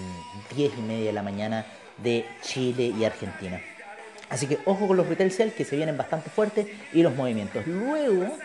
y 0.56 0.82
media 0.82 1.06
de 1.06 1.12
la 1.12 1.22
mañana 1.22 1.66
de 1.98 2.24
Chile 2.42 2.92
y 2.96 3.04
Argentina. 3.04 3.60
Así 4.28 4.46
que 4.46 4.58
ojo 4.64 4.88
con 4.88 4.96
los 4.96 5.06
retail 5.06 5.32
sales 5.32 5.54
que 5.54 5.64
se 5.64 5.76
vienen 5.76 5.96
bastante 5.96 6.30
fuertes 6.30 6.66
y 6.92 7.02
los 7.02 7.14
movimientos. 7.14 7.66
Luego, 7.66 8.36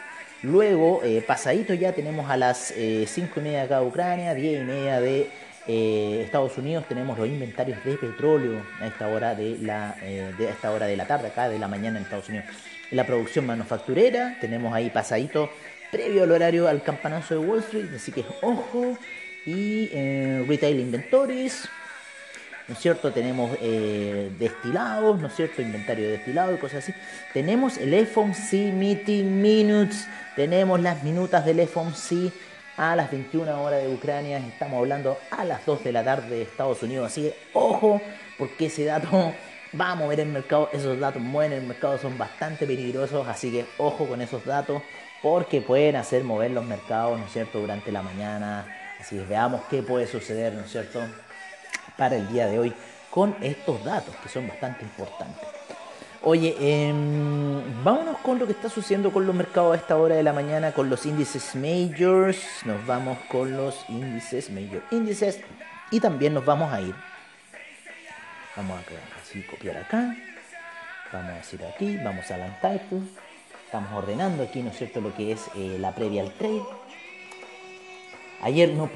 luego 0.44 1.02
eh, 1.04 1.24
pasadito 1.26 1.74
ya 1.74 1.94
tenemos 1.94 2.30
a 2.30 2.38
las 2.38 2.74
5 2.76 2.78
eh, 2.78 3.08
y 3.36 3.40
media 3.40 3.64
acá 3.64 3.80
de 3.80 3.86
Ucrania, 3.88 4.34
10 4.34 4.62
y 4.62 4.64
media 4.64 5.02
de 5.02 5.30
eh, 5.74 6.24
Estados 6.26 6.58
Unidos 6.58 6.84
tenemos 6.86 7.18
los 7.18 7.26
inventarios 7.26 7.82
de 7.86 7.96
petróleo 7.96 8.62
a 8.82 8.88
esta 8.88 9.08
hora 9.08 9.36
de 9.36 9.58
la 9.62 9.96
eh, 10.02 10.34
esta 10.38 10.70
hora 10.70 10.86
de 10.86 10.98
la 10.98 11.08
tarde 11.08 11.30
acá 11.30 11.48
de 11.48 11.58
la 11.60 11.70
mañana 11.70 11.98
en 11.98 12.04
Estados 12.04 12.28
Unidos 12.28 12.46
la 12.92 13.06
producción 13.06 13.46
manufacturera 13.46 14.36
tenemos 14.42 14.74
ahí 14.74 14.90
pasadito 14.90 15.50
previo 15.90 16.24
al 16.24 16.32
horario 16.32 16.68
al 16.68 16.84
campanazo 16.84 17.36
de 17.36 17.48
Wall 17.48 17.60
Street 17.60 17.86
así 17.96 18.12
que 18.12 18.26
ojo 18.42 18.98
y 19.46 19.90
eh, 19.94 20.44
retail 20.46 20.78
inventories 20.78 21.70
¿no 22.68 22.74
es 22.74 22.80
cierto? 22.80 23.12
Tenemos 23.12 23.52
destilados, 23.60 25.20
¿no 25.20 25.28
es 25.28 25.36
cierto? 25.36 25.62
Inventario 25.62 26.06
de 26.06 26.12
destilados 26.12 26.56
y 26.56 26.58
cosas 26.58 26.84
así. 26.84 26.94
Tenemos 27.34 27.78
el 27.78 28.08
FOMC 28.08 28.54
Meeting 28.74 29.42
Minutes, 29.42 30.08
tenemos 30.38 30.80
las 30.80 31.04
minutas 31.04 31.44
del 31.44 31.68
FOMC 31.68 32.32
a 32.82 32.96
las 32.96 33.12
21 33.12 33.62
horas 33.62 33.84
de 33.84 33.94
Ucrania, 33.94 34.40
estamos 34.40 34.80
hablando 34.80 35.16
a 35.30 35.46
las 35.46 35.64
2 35.68 35.84
de 35.84 35.92
la 35.92 36.04
tarde 36.04 36.38
de 36.38 36.42
Estados 36.42 36.82
Unidos, 36.82 37.12
así 37.12 37.22
que 37.22 37.36
ojo, 37.54 38.02
porque 38.40 38.66
ese 38.66 38.86
dato 38.86 39.32
va 39.80 39.92
a 39.92 39.96
mover 39.96 40.22
el 40.22 40.30
mercado, 40.30 40.68
esos 40.74 41.00
datos 41.00 41.22
mueven 41.22 41.60
el 41.60 41.62
mercado, 41.62 42.00
son 42.00 42.18
bastante 42.18 42.66
peligrosos, 42.66 43.28
así 43.28 43.52
que 43.52 43.68
ojo 43.78 44.08
con 44.08 44.20
esos 44.20 44.44
datos, 44.44 44.82
porque 45.22 45.62
pueden 45.62 45.96
hacer 45.96 46.24
mover 46.24 46.50
los 46.50 46.66
mercados, 46.66 47.20
¿no 47.20 47.28
es 47.28 47.32
cierto?, 47.32 47.60
durante 47.60 47.92
la 47.92 48.02
mañana, 48.02 48.66
así 49.00 49.16
que 49.16 49.26
veamos 49.26 49.62
qué 49.70 49.84
puede 49.84 50.08
suceder, 50.08 50.54
¿no 50.54 50.62
es 50.62 50.72
cierto?, 50.72 51.02
para 52.00 52.16
el 52.16 52.28
día 52.30 52.48
de 52.48 52.58
hoy 52.58 52.74
con 53.12 53.36
estos 53.44 53.86
datos 53.86 54.16
que 54.24 54.30
son 54.30 54.48
bastante 54.48 54.82
importantes. 54.86 55.48
Oye, 56.24 56.56
em, 56.60 57.84
vámonos 57.84 58.18
con 58.20 58.38
lo 58.38 58.46
que 58.46 58.52
está 58.52 58.70
sucediendo 58.70 59.12
con 59.12 59.26
los 59.26 59.34
mercados 59.34 59.74
a 59.74 59.78
esta 59.78 59.98
hora 59.98 60.14
de 60.14 60.22
la 60.22 60.34
mañana, 60.34 60.72
con 60.72 60.88
los 60.88 61.08
índices 61.08 61.56
majors. 61.56 62.38
Nos 62.64 62.86
vamos 62.86 63.18
con 63.28 63.58
los 63.58 63.84
índices 63.90 64.52
major 64.52 64.84
índices 64.92 65.40
y 65.90 66.00
también 66.00 66.36
nos 66.36 66.46
vamos 66.46 66.72
a 66.72 66.80
ir. 66.80 66.94
Vamos 68.56 68.80
a 68.80 69.20
así 69.20 69.42
copiar 69.42 69.78
acá. 69.78 70.16
Vamos 71.12 71.32
a 71.32 71.36
decir 71.38 71.66
aquí, 71.66 71.98
vamos 71.98 72.30
a 72.30 72.38
la 72.38 72.56
title. 72.62 73.02
Estamos 73.66 73.92
ordenando 73.92 74.44
aquí, 74.44 74.62
¿no 74.62 74.70
es 74.70 74.78
cierto?, 74.78 75.02
lo 75.02 75.16
que 75.16 75.32
es 75.32 75.48
eh, 75.56 75.78
la 75.80 75.96
previa 75.96 76.22
al 76.22 76.34
trade. 76.34 76.62
Ayer 78.44 78.70
no, 78.74 78.88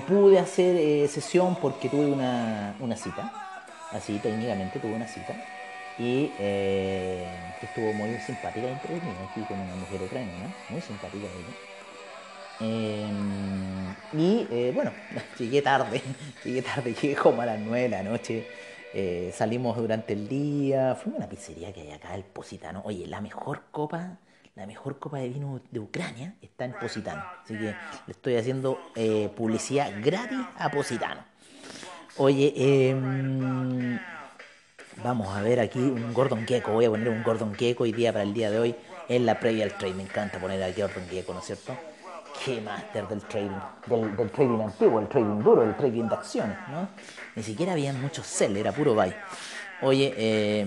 pude, 0.00 0.38
hacer 0.40 0.74
eh, 0.76 1.06
sesión 1.06 1.54
porque 1.60 1.88
tuve 1.88 2.06
una, 2.06 2.74
una 2.80 2.96
cita. 2.96 3.32
Así 3.92 4.18
técnicamente 4.18 4.80
tuve 4.80 4.94
una 4.94 5.06
cita 5.06 5.36
y 5.98 6.32
eh, 6.38 7.26
estuvo 7.60 7.92
muy 7.92 8.14
simpática 8.18 8.66
y 8.66 8.70
entretenida 8.70 9.28
aquí 9.30 9.40
con 9.42 9.58
una 9.58 9.74
mujer 9.74 10.02
ucraniana, 10.02 10.54
muy 10.68 10.80
simpática 10.80 11.26
ella. 11.26 11.56
Em, 12.60 13.94
y 14.12 14.46
eh, 14.50 14.72
bueno, 14.74 14.92
llegué 15.38 15.62
tarde, 15.62 16.00
llegué 16.44 16.62
tarde, 16.62 16.94
llegué 17.02 17.14
como 17.16 17.42
a 17.42 17.46
las 17.46 17.60
9 17.60 17.82
de 17.82 17.88
la 17.88 18.02
noche. 18.02 18.46
Eh, 18.94 19.32
salimos 19.34 19.76
durante 19.76 20.12
el 20.12 20.28
día, 20.28 20.94
fuimos 20.94 21.20
a 21.20 21.24
una 21.24 21.28
pizzería 21.28 21.72
que 21.72 21.82
hay 21.82 21.92
acá, 21.92 22.14
el 22.14 22.24
Positano. 22.24 22.82
Oye, 22.84 23.06
la 23.06 23.20
mejor 23.20 23.62
copa, 23.70 24.18
la 24.54 24.66
mejor 24.66 24.98
copa 24.98 25.18
de 25.18 25.28
vino 25.28 25.60
de 25.70 25.80
Ucrania 25.80 26.34
está 26.42 26.66
en 26.66 26.72
Positano. 26.74 27.24
Así 27.42 27.54
que 27.54 27.74
le 28.06 28.10
estoy 28.12 28.36
haciendo 28.36 28.78
publicidad 29.34 29.90
gratis 30.02 30.40
a 30.58 30.70
Positano. 30.70 31.24
Oye, 32.18 32.52
eh, 32.54 32.94
Vamos 34.98 35.34
a 35.34 35.42
ver 35.42 35.58
aquí 35.58 35.78
un 35.78 36.12
Gordon 36.12 36.46
Gecko. 36.46 36.72
Voy 36.72 36.84
a 36.84 36.90
poner 36.90 37.08
un 37.08 37.22
Gordon 37.22 37.54
Gecko 37.54 37.84
hoy 37.84 37.92
día 37.92 38.12
para 38.12 38.22
el 38.22 38.34
día 38.34 38.50
de 38.50 38.58
hoy 38.58 38.74
en 39.08 39.26
la 39.26 39.40
previa 39.40 39.64
al 39.64 39.72
trade. 39.72 39.94
Me 39.94 40.02
encanta 40.02 40.38
poner 40.38 40.62
aquí 40.62 40.82
Gordon 40.82 41.08
Gecko, 41.08 41.32
¿no 41.32 41.40
es 41.40 41.46
cierto? 41.46 41.76
Qué 42.44 42.60
máster 42.60 43.08
del 43.08 43.20
trading, 43.22 43.50
del, 43.86 44.30
trading 44.30 44.60
antiguo, 44.60 45.00
el 45.00 45.08
trading 45.08 45.42
duro, 45.42 45.62
el 45.62 45.76
trading 45.76 46.08
de 46.08 46.14
acciones, 46.14 46.56
¿no? 46.70 46.88
Ni 47.36 47.42
siquiera 47.42 47.72
había 47.72 47.92
muchos 47.92 48.26
sell, 48.26 48.56
era 48.56 48.72
puro 48.72 48.94
buy. 48.94 49.12
Oye, 49.82 50.14
eh, 50.16 50.66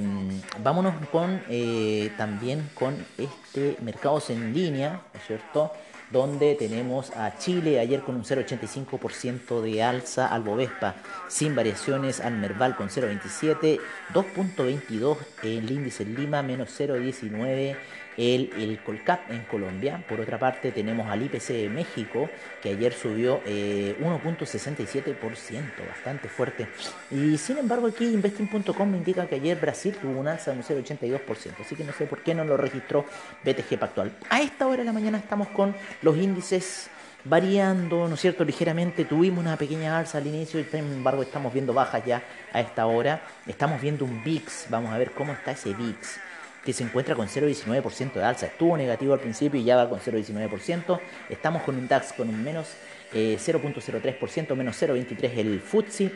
vámonos 0.61 0.93
con 1.11 1.41
eh, 1.49 2.11
también 2.17 2.69
con 2.73 3.05
este 3.17 3.77
mercados 3.81 4.29
en 4.29 4.53
línea, 4.53 5.01
¿no 5.13 5.19
es 5.19 5.25
cierto? 5.25 5.71
Donde 6.11 6.55
tenemos 6.55 7.11
a 7.11 7.37
Chile 7.37 7.79
ayer 7.79 8.01
con 8.01 8.15
un 8.15 8.23
0,85% 8.23 9.61
de 9.61 9.83
alza 9.83 10.27
al 10.27 10.43
Bovespa, 10.43 10.95
sin 11.27 11.55
variaciones 11.55 12.19
al 12.19 12.33
Merval 12.37 12.75
con 12.75 12.89
0,27, 12.89 13.79
2,22 14.13 15.17
el 15.43 15.71
índice 15.71 16.05
Lima, 16.05 16.41
menos 16.41 16.79
0,19 16.79 17.75
el, 18.17 18.51
el 18.57 18.79
Colcap 18.79 19.31
en 19.31 19.41
Colombia. 19.43 20.03
Por 20.07 20.19
otra 20.19 20.39
parte, 20.39 20.71
tenemos 20.71 21.07
al 21.07 21.21
IPC 21.23 21.47
de 21.49 21.69
México, 21.69 22.29
que 22.61 22.69
ayer 22.69 22.93
subió 22.93 23.41
1.67%, 23.43 25.05
eh, 25.05 25.65
bastante 25.87 26.29
fuerte. 26.29 26.67
Y 27.11 27.37
sin 27.37 27.57
embargo, 27.57 27.87
aquí 27.87 28.05
investing.com 28.05 28.89
me 28.89 28.97
indica 28.97 29.27
que 29.27 29.35
ayer 29.35 29.59
Brasil 29.59 29.95
tuvo 29.99 30.19
un 30.19 30.27
alza 30.27 30.51
de 30.51 30.57
un 30.57 30.63
0.82%, 30.63 31.61
así 31.61 31.75
que 31.75 31.83
no 31.83 31.93
sé 31.93 32.05
por 32.05 32.23
qué 32.23 32.33
no 32.33 32.43
lo 32.43 32.57
registró 32.57 33.05
BTG 33.43 33.77
Pactual. 33.79 34.11
A 34.29 34.41
esta 34.41 34.67
hora 34.67 34.77
de 34.77 34.85
la 34.85 34.93
mañana 34.93 35.17
estamos 35.17 35.47
con 35.49 35.75
los 36.01 36.17
índices 36.17 36.89
variando, 37.25 38.07
¿no 38.07 38.13
es 38.13 38.21
cierto?, 38.21 38.45
ligeramente. 38.45 39.03
Tuvimos 39.03 39.39
una 39.39 39.57
pequeña 39.57 39.97
alza 39.97 40.19
al 40.19 40.27
inicio 40.27 40.59
y 40.59 40.63
sin 40.63 40.79
embargo 40.79 41.23
estamos 41.23 41.51
viendo 41.51 41.73
bajas 41.73 42.05
ya 42.05 42.23
a 42.53 42.61
esta 42.61 42.85
hora. 42.85 43.21
Estamos 43.47 43.81
viendo 43.81 44.05
un 44.05 44.23
VIX, 44.23 44.67
vamos 44.69 44.93
a 44.93 44.97
ver 44.97 45.11
cómo 45.11 45.33
está 45.33 45.51
ese 45.51 45.73
VIX 45.73 46.19
que 46.65 46.73
se 46.73 46.83
encuentra 46.83 47.15
con 47.15 47.27
0,19% 47.27 48.13
de 48.13 48.23
alza. 48.23 48.47
Estuvo 48.47 48.75
negativo 48.75 49.13
al 49.13 49.19
principio 49.19 49.59
y 49.59 49.63
ya 49.63 49.75
va 49.75 49.87
con 49.87 49.99
0,19%. 49.99 50.99
Estamos 51.29 51.61
con 51.61 51.75
un 51.75 51.87
DAX 51.87 52.13
con 52.13 52.27
un 52.27 52.43
menos 52.43 52.67
0,03%, 53.13 54.51
eh, 54.51 54.55
menos 54.55 54.81
0,23% 54.81 55.37
el 55.37 55.61
FTSE 55.61 56.11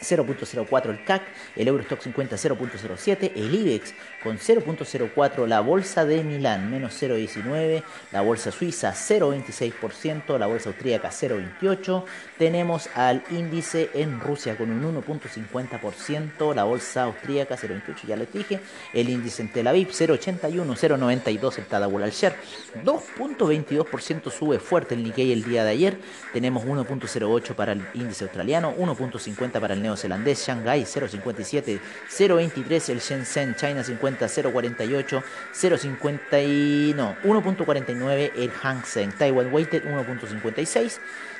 0.04 0.00 0.90
el 0.90 1.04
CAC, 1.04 1.22
el 1.56 1.68
Eurostock 1.68 2.00
50 2.00 2.36
0.07, 2.36 3.32
el 3.34 3.54
IBEX 3.54 3.94
con 4.22 4.38
0.04, 4.38 5.46
la 5.46 5.60
bolsa 5.60 6.04
de 6.04 6.22
Milán 6.22 6.70
menos 6.70 7.00
0.19, 7.00 7.82
la 8.12 8.20
bolsa 8.20 8.50
suiza 8.50 8.92
0.26%, 8.92 10.38
la 10.38 10.46
bolsa 10.46 10.70
austríaca 10.70 11.10
0.28, 11.10 12.04
tenemos 12.38 12.88
al 12.94 13.22
índice 13.30 13.90
en 13.94 14.20
Rusia 14.20 14.56
con 14.56 14.70
un 14.70 15.02
1.50%, 15.02 16.54
la 16.54 16.64
bolsa 16.64 17.04
austríaca 17.04 17.56
0.28 17.56 18.06
ya 18.06 18.16
les 18.16 18.32
dije, 18.32 18.60
el 18.92 19.08
índice 19.08 19.42
en 19.42 19.52
Tel 19.52 19.66
Aviv 19.66 19.88
0.81, 19.88 20.50
0.92 20.66 21.58
el 21.58 21.66
Tadawul 21.66 22.02
al 22.02 22.10
Share, 22.10 22.36
2.22% 22.84 24.30
sube 24.30 24.58
fuerte 24.58 24.94
el 24.94 25.02
Nikkei 25.02 25.32
el 25.32 25.44
día 25.44 25.64
de 25.64 25.70
ayer, 25.70 25.98
tenemos 26.32 26.64
1.08 26.64 27.54
para 27.54 27.72
el 27.72 27.84
índice 27.94 28.24
australiano, 28.24 28.74
1.50 28.76 29.60
para 29.60 29.74
el 29.74 29.82
neozelandés, 29.88 30.44
Shanghai 30.44 30.82
0.57, 30.82 31.80
0.23 32.08 32.88
el 32.90 33.00
Shenzhen, 33.00 33.54
China 33.54 33.82
50, 33.82 34.26
0.48, 34.26 35.22
0.50 35.52 36.94
no, 36.94 37.16
1.49 37.24 38.32
el 38.36 38.50
Hang 38.50 38.84
Seng, 38.84 39.12
Taiwan 39.12 39.52
Weighted 39.52 39.84
1.56, 39.84 40.98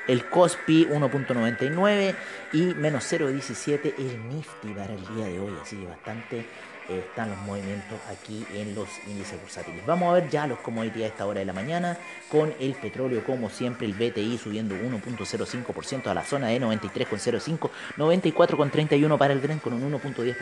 el 0.08 0.24
Kospi 0.24 0.86
1.99 0.86 2.14
y 2.52 2.62
menos 2.74 3.12
0.17 3.12 3.94
el 3.98 4.28
Nifty 4.28 4.68
para 4.74 4.94
el 4.94 5.06
día 5.14 5.26
de 5.26 5.40
hoy, 5.40 5.54
así 5.62 5.76
que 5.76 5.86
bastante 5.86 6.46
están 6.88 7.30
los 7.30 7.38
movimientos 7.40 7.98
aquí 8.10 8.46
en 8.54 8.74
los 8.74 8.88
índices 9.06 9.40
bursátiles. 9.40 9.84
Vamos 9.86 10.10
a 10.10 10.14
ver 10.14 10.30
ya 10.30 10.46
los 10.46 10.58
commodities 10.60 11.04
a 11.04 11.08
esta 11.08 11.26
hora 11.26 11.40
de 11.40 11.46
la 11.46 11.52
mañana 11.52 11.98
con 12.30 12.54
el 12.58 12.74
petróleo 12.74 13.24
como 13.24 13.50
siempre 13.50 13.86
el 13.86 13.94
BTI 13.94 14.38
subiendo 14.38 14.74
1.05% 14.74 16.06
a 16.06 16.14
la 16.14 16.24
zona 16.24 16.48
de 16.48 16.60
93.05, 16.60 17.70
94.31 17.96 19.18
para 19.18 19.32
el 19.32 19.40
Brent 19.40 19.62
con 19.62 19.72
un 19.74 19.92
1.10%, 19.92 20.34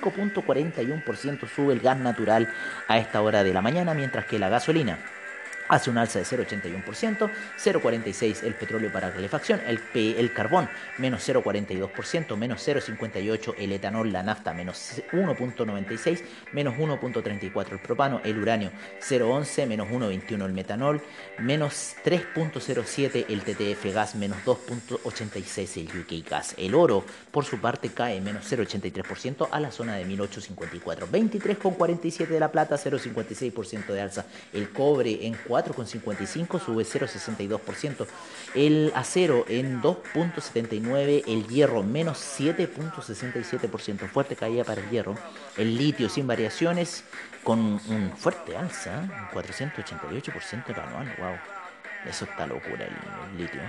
5.41% 0.00 1.48
sube 1.48 1.72
el 1.74 1.80
gas 1.80 1.98
natural 1.98 2.52
a 2.88 2.98
esta 2.98 3.22
hora 3.22 3.44
de 3.44 3.52
la 3.52 3.62
mañana, 3.62 3.94
mientras 3.94 4.26
que 4.26 4.38
la 4.38 4.48
gasolina 4.48 4.98
hace 5.68 5.90
un 5.90 5.98
alza 5.98 6.18
de 6.18 6.24
0,81%, 6.24 7.30
0,46% 7.58 8.44
el 8.44 8.54
petróleo 8.54 8.92
para 8.92 9.12
calefacción, 9.12 9.60
el, 9.66 9.80
el 9.94 10.32
carbón 10.32 10.68
menos 10.98 11.28
0,42%, 11.28 12.36
menos 12.36 12.66
0,58% 12.66 13.54
el 13.58 13.72
etanol, 13.72 14.12
la 14.12 14.22
nafta 14.22 14.52
menos 14.52 15.02
1,96%, 15.12 16.22
menos 16.52 16.74
1,34% 16.74 17.72
el 17.72 17.78
propano, 17.78 18.20
el 18.24 18.38
uranio 18.38 18.70
0,11%, 19.00 19.66
menos 19.66 19.88
1,21% 19.88 20.44
el 20.44 20.52
metanol, 20.52 21.02
menos 21.38 21.96
3,07% 22.04 23.26
el 23.28 23.42
TTF 23.42 23.94
gas, 23.94 24.14
menos 24.14 24.38
2,86% 24.44 25.80
el 25.80 26.00
UK 26.00 26.28
gas. 26.28 26.54
El 26.58 26.74
oro, 26.74 27.04
por 27.30 27.44
su 27.44 27.60
parte, 27.60 27.90
cae 27.90 28.20
menos 28.20 28.50
0,83% 28.50 29.48
a 29.50 29.60
la 29.60 29.70
zona 29.70 29.96
de 29.96 30.04
1854, 30.04 31.08
23,47% 31.08 32.28
de 32.28 32.40
la 32.40 32.50
plata, 32.50 32.76
0,56% 32.76 33.86
de 33.86 34.00
alza, 34.00 34.26
el 34.52 34.70
cobre 34.70 35.26
en 35.26 35.34
4,55 35.54 36.60
sube 36.60 36.84
0,62%. 36.84 38.06
El 38.54 38.92
acero 38.94 39.44
en 39.48 39.80
2,79. 39.80 41.24
El 41.26 41.46
hierro 41.46 41.82
menos 41.82 42.18
7,67%. 42.38 44.08
Fuerte 44.08 44.34
caída 44.34 44.64
para 44.64 44.80
el 44.80 44.90
hierro. 44.90 45.16
El 45.56 45.76
litio 45.76 46.08
sin 46.08 46.26
variaciones 46.26 47.04
con 47.44 47.58
un 47.60 48.12
fuerte 48.16 48.56
alza. 48.56 49.00
Un 49.00 49.42
488% 49.42 50.76
anual. 50.76 51.14
Wow. 51.18 51.36
Eso 52.08 52.24
está 52.24 52.46
locura 52.46 52.84
el, 52.84 53.38
litio. 53.38 53.60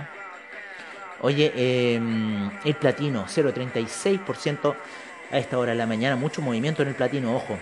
Oye, 1.22 1.52
em, 1.94 2.50
el 2.64 2.74
platino 2.74 3.24
0,36% 3.26 4.74
a 5.30 5.38
esta 5.38 5.58
hora 5.58 5.72
de 5.72 5.78
la 5.78 5.86
mañana. 5.86 6.16
Mucho 6.16 6.42
movimiento 6.42 6.82
en 6.82 6.88
el 6.88 6.94
platino, 6.94 7.34
ojo. 7.34 7.58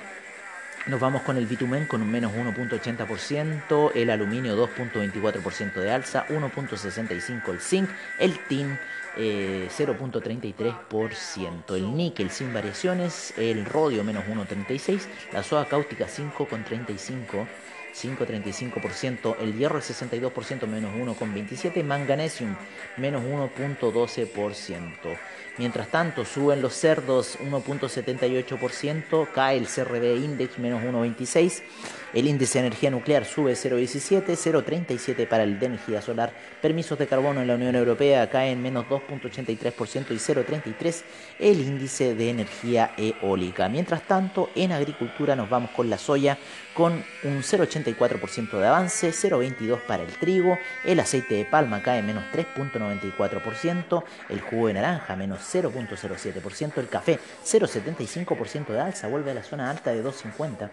Nos 0.87 1.01
vamos 1.01 1.23
con 1.23 1.39
el 1.39 1.47
bitumen 1.47 1.87
con 1.87 2.03
un 2.03 2.11
menos 2.11 2.35
1.80%, 2.35 3.93
el 3.95 4.11
aluminio 4.11 4.55
2.24% 4.55 5.81
de 5.81 5.91
alza, 5.91 6.27
1.65% 6.29 7.49
el 7.49 7.61
zinc, 7.61 7.89
el 8.19 8.39
tin 8.47 8.79
0.33%, 9.17 11.75
eh, 11.75 11.79
el 11.79 11.97
níquel 11.97 12.31
sin 12.31 12.53
variaciones, 12.53 13.33
el 13.39 13.65
rodio 13.65 14.05
menos 14.05 14.25
1.36%, 14.25 15.07
la 15.33 15.43
soda 15.43 15.65
cáustica 15.65 16.07
5.35%. 16.07 17.47
5,35%, 17.95 19.37
el 19.41 19.57
hierro 19.57 19.79
el 19.79 19.85
62% 19.85 20.67
menos 20.67 20.93
1,27%, 20.95 21.83
manganesium 21.85 22.57
menos 22.97 23.23
1,12%. 23.23 25.19
Mientras 25.57 25.89
tanto, 25.89 26.25
suben 26.25 26.61
los 26.61 26.75
cerdos 26.75 27.39
1.78%, 27.39 29.29
cae 29.33 29.57
el 29.57 29.69
CRB 29.69 30.17
Index 30.17 30.59
menos 30.59 30.83
1.26%, 30.83 31.63
el 32.15 32.29
índice 32.29 32.61
de 32.61 32.67
energía 32.67 32.91
nuclear 32.91 33.25
sube 33.25 33.53
0.17, 33.53 34.25
0.37 34.25 35.27
para 35.27 35.43
el 35.43 35.59
de 35.59 35.67
energía 35.67 36.01
solar, 36.01 36.33
permisos 36.63 36.99
de 36.99 37.07
carbono 37.07 37.43
en 37.43 37.49
la 37.49 37.57
Unión 37.57 37.75
Europea 37.75 38.31
caen 38.31 38.63
menos 38.63 38.87
2.83% 38.87 40.11
y 40.11 40.15
0.33 40.15 41.03
el 41.41 41.61
índice 41.61 42.15
de 42.15 42.31
energía 42.31 42.93
eólica. 42.97 43.69
Mientras 43.69 44.03
tanto, 44.03 44.51
en 44.55 44.73
agricultura 44.73 45.35
nos 45.35 45.51
vamos 45.51 45.71
con 45.71 45.91
la 45.91 45.99
soya 45.99 46.39
con 46.75 46.93
un 46.93 47.43
0,84% 47.43 48.59
de 48.59 48.67
avance, 48.67 49.11
0,22% 49.11 49.81
para 49.87 50.03
el 50.03 50.13
trigo, 50.13 50.59
el 50.85 51.01
aceite 51.01 51.35
de 51.35 51.45
palma 51.45 51.83
cae 51.83 52.03
menos 52.03 52.25
3,94%, 52.33 54.05
el 54.29 54.41
jugo 54.41 54.69
de 54.69 54.75
naranja 54.75 55.17
menos 55.17 55.41
0,07%, 55.41 56.79
el 56.79 56.89
café 56.89 57.19
0,75% 57.45 58.67
de 58.69 58.81
alza, 58.81 59.09
vuelve 59.09 59.31
a 59.31 59.35
la 59.35 59.43
zona 59.43 59.71
alta 59.71 59.93
de 59.93 60.05
2,50%, 60.05 60.71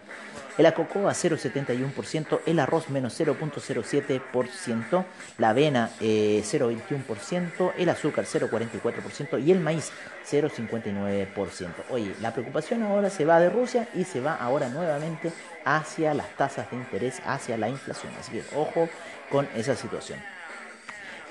el 0.65 0.73
cocoa 0.73 1.11
0,71%, 1.11 2.41
el 2.45 2.59
arroz 2.59 2.89
menos 2.89 3.19
0,07%, 3.19 5.05
la 5.37 5.49
avena 5.49 5.89
0,21%, 5.99 7.69
eh, 7.69 7.73
el 7.77 7.89
azúcar 7.89 8.25
0,44% 8.25 9.43
y 9.43 9.51
el 9.51 9.59
maíz 9.59 9.91
0,59%. 10.29 11.67
Oye, 11.89 12.13
la 12.21 12.31
preocupación 12.33 12.83
ahora 12.83 13.09
se 13.09 13.25
va 13.25 13.39
de 13.39 13.49
Rusia 13.49 13.87
y 13.95 14.03
se 14.03 14.19
va 14.19 14.35
ahora 14.35 14.69
nuevamente 14.69 15.31
hacia 15.65 16.13
las 16.13 16.29
tasas 16.35 16.69
de 16.69 16.77
interés, 16.77 17.21
hacia 17.25 17.57
la 17.57 17.69
inflación. 17.69 18.13
Así 18.19 18.31
que 18.31 18.43
ojo 18.55 18.87
con 19.29 19.47
esa 19.55 19.75
situación. 19.75 20.19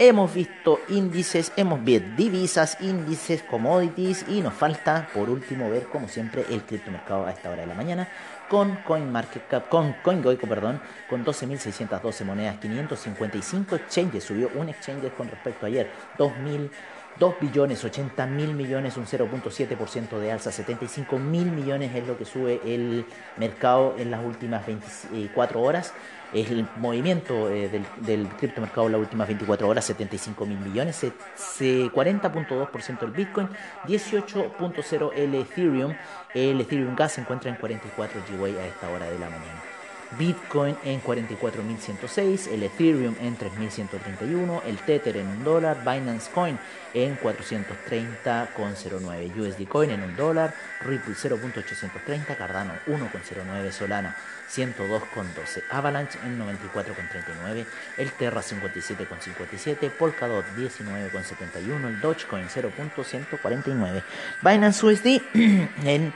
Hemos 0.02 0.32
visto 0.32 0.80
índices, 0.88 1.52
hemos 1.58 1.84
visto 1.84 2.08
divisas, 2.16 2.78
índices, 2.80 3.42
commodities 3.42 4.24
y 4.28 4.40
nos 4.40 4.54
falta 4.54 5.06
por 5.12 5.28
último 5.28 5.68
ver 5.68 5.88
como 5.88 6.08
siempre 6.08 6.46
el 6.48 6.62
criptomercado 6.62 7.26
a 7.26 7.32
esta 7.32 7.50
hora 7.50 7.60
de 7.60 7.66
la 7.66 7.74
mañana 7.74 8.08
con 8.48 8.76
CoinMarketCap, 8.76 9.68
con 9.68 9.92
CoinGoico, 10.02 10.46
perdón, 10.46 10.80
con 11.06 11.22
12.612 11.22 12.24
monedas, 12.24 12.56
555 12.60 13.76
exchanges, 13.76 14.24
subió 14.24 14.50
un 14.54 14.70
exchange 14.70 15.12
con 15.12 15.28
respecto 15.28 15.66
a 15.66 15.68
ayer, 15.68 15.90
2.000 16.16 16.70
2 17.18 17.34
billones 17.40 17.84
80 17.84 18.26
mil 18.26 18.54
millones, 18.54 18.96
un 18.96 19.06
0.7% 19.06 20.18
de 20.18 20.32
alza, 20.32 20.50
75 20.50 21.18
mil 21.18 21.50
millones 21.50 21.94
es 21.94 22.06
lo 22.06 22.16
que 22.16 22.24
sube 22.24 22.60
el 22.64 23.04
mercado 23.36 23.94
en 23.98 24.10
las 24.10 24.24
últimas 24.24 24.66
24 24.66 25.60
horas. 25.60 25.92
Es 26.32 26.48
el 26.50 26.66
movimiento 26.76 27.50
eh, 27.50 27.68
del, 27.68 27.84
del 28.06 28.28
criptomercado 28.28 28.86
en 28.86 28.92
las 28.92 29.00
últimas 29.00 29.26
24 29.26 29.68
horas, 29.68 29.84
75 29.84 30.46
mil 30.46 30.58
millones, 30.58 31.02
40.2% 31.02 33.02
el 33.02 33.10
Bitcoin, 33.10 33.48
18.0 33.86 35.10
el 35.16 35.34
Ethereum, 35.34 35.94
el 36.32 36.60
Ethereum 36.60 36.94
Gas 36.94 37.12
se 37.12 37.22
encuentra 37.22 37.50
en 37.50 37.56
44 37.56 38.22
GWh 38.30 38.60
a 38.60 38.66
esta 38.66 38.88
hora 38.88 39.06
de 39.06 39.18
la 39.18 39.28
mañana. 39.28 39.69
Bitcoin 40.18 40.76
en 40.84 41.02
44.106, 41.02 42.52
el 42.52 42.64
Ethereum 42.64 43.14
en 43.20 43.38
3.131, 43.38 44.62
el 44.66 44.76
Tether 44.78 45.16
en 45.16 45.28
un 45.28 45.44
dólar, 45.44 45.78
Binance 45.80 46.30
Coin 46.32 46.58
en 46.94 47.16
430,09, 47.18 49.36
USD 49.36 49.68
Coin 49.68 49.90
en 49.90 50.02
un 50.02 50.16
dólar, 50.16 50.52
Ripple 50.80 51.14
0.830, 51.14 52.36
Cardano 52.36 52.72
1,09, 52.86 53.70
Solana 53.70 54.16
102,12, 54.50 55.62
Avalanche 55.70 56.18
en 56.24 56.40
94,39, 56.40 57.66
el 57.98 58.10
Terra 58.12 58.40
57,57, 58.42 59.90
Polkadot 59.90 60.46
19,71, 60.56 61.86
el 61.86 62.00
Dogecoin 62.00 62.48
0.149, 62.48 64.02
Binance 64.42 64.86
USD 64.86 65.20
en 65.84 66.14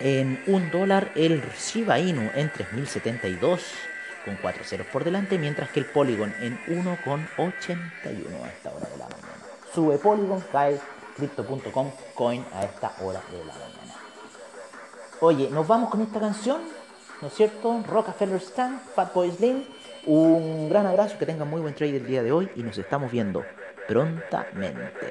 en 0.00 0.42
un 0.46 0.70
dólar 0.70 1.12
el 1.14 1.42
Shiba 1.52 1.98
Inu 1.98 2.30
en 2.34 2.50
3072 2.50 3.62
con 4.24 4.36
4 4.36 4.64
ceros 4.64 4.86
por 4.86 5.04
delante, 5.04 5.38
mientras 5.38 5.70
que 5.70 5.80
el 5.80 5.86
Polygon 5.86 6.34
en 6.40 6.58
1,81 6.66 6.94
a 8.42 8.48
esta 8.48 8.70
hora 8.70 8.88
de 8.88 8.96
la 8.96 9.04
mañana. 9.04 9.34
Sube 9.72 9.98
Polygon, 9.98 10.42
cae 10.50 10.80
Crypto.com 11.16 11.92
coin 12.14 12.44
a 12.52 12.64
esta 12.64 12.92
hora 13.00 13.20
de 13.30 13.38
la 13.38 13.52
mañana. 13.52 13.94
Oye, 15.20 15.48
nos 15.50 15.66
vamos 15.66 15.90
con 15.90 16.00
esta 16.02 16.20
canción, 16.20 16.60
¿no 17.20 17.28
es 17.28 17.34
cierto? 17.34 17.82
Rockefeller 17.86 18.36
Stan, 18.36 18.80
Fatboy 18.94 19.30
Slim. 19.30 19.64
Un 20.06 20.68
gran 20.68 20.86
abrazo, 20.86 21.18
que 21.18 21.26
tengan 21.26 21.48
muy 21.48 21.60
buen 21.60 21.74
trade 21.74 21.96
el 21.96 22.06
día 22.06 22.22
de 22.22 22.32
hoy 22.32 22.50
y 22.56 22.62
nos 22.62 22.76
estamos 22.76 23.10
viendo 23.10 23.44
prontamente. 23.88 25.10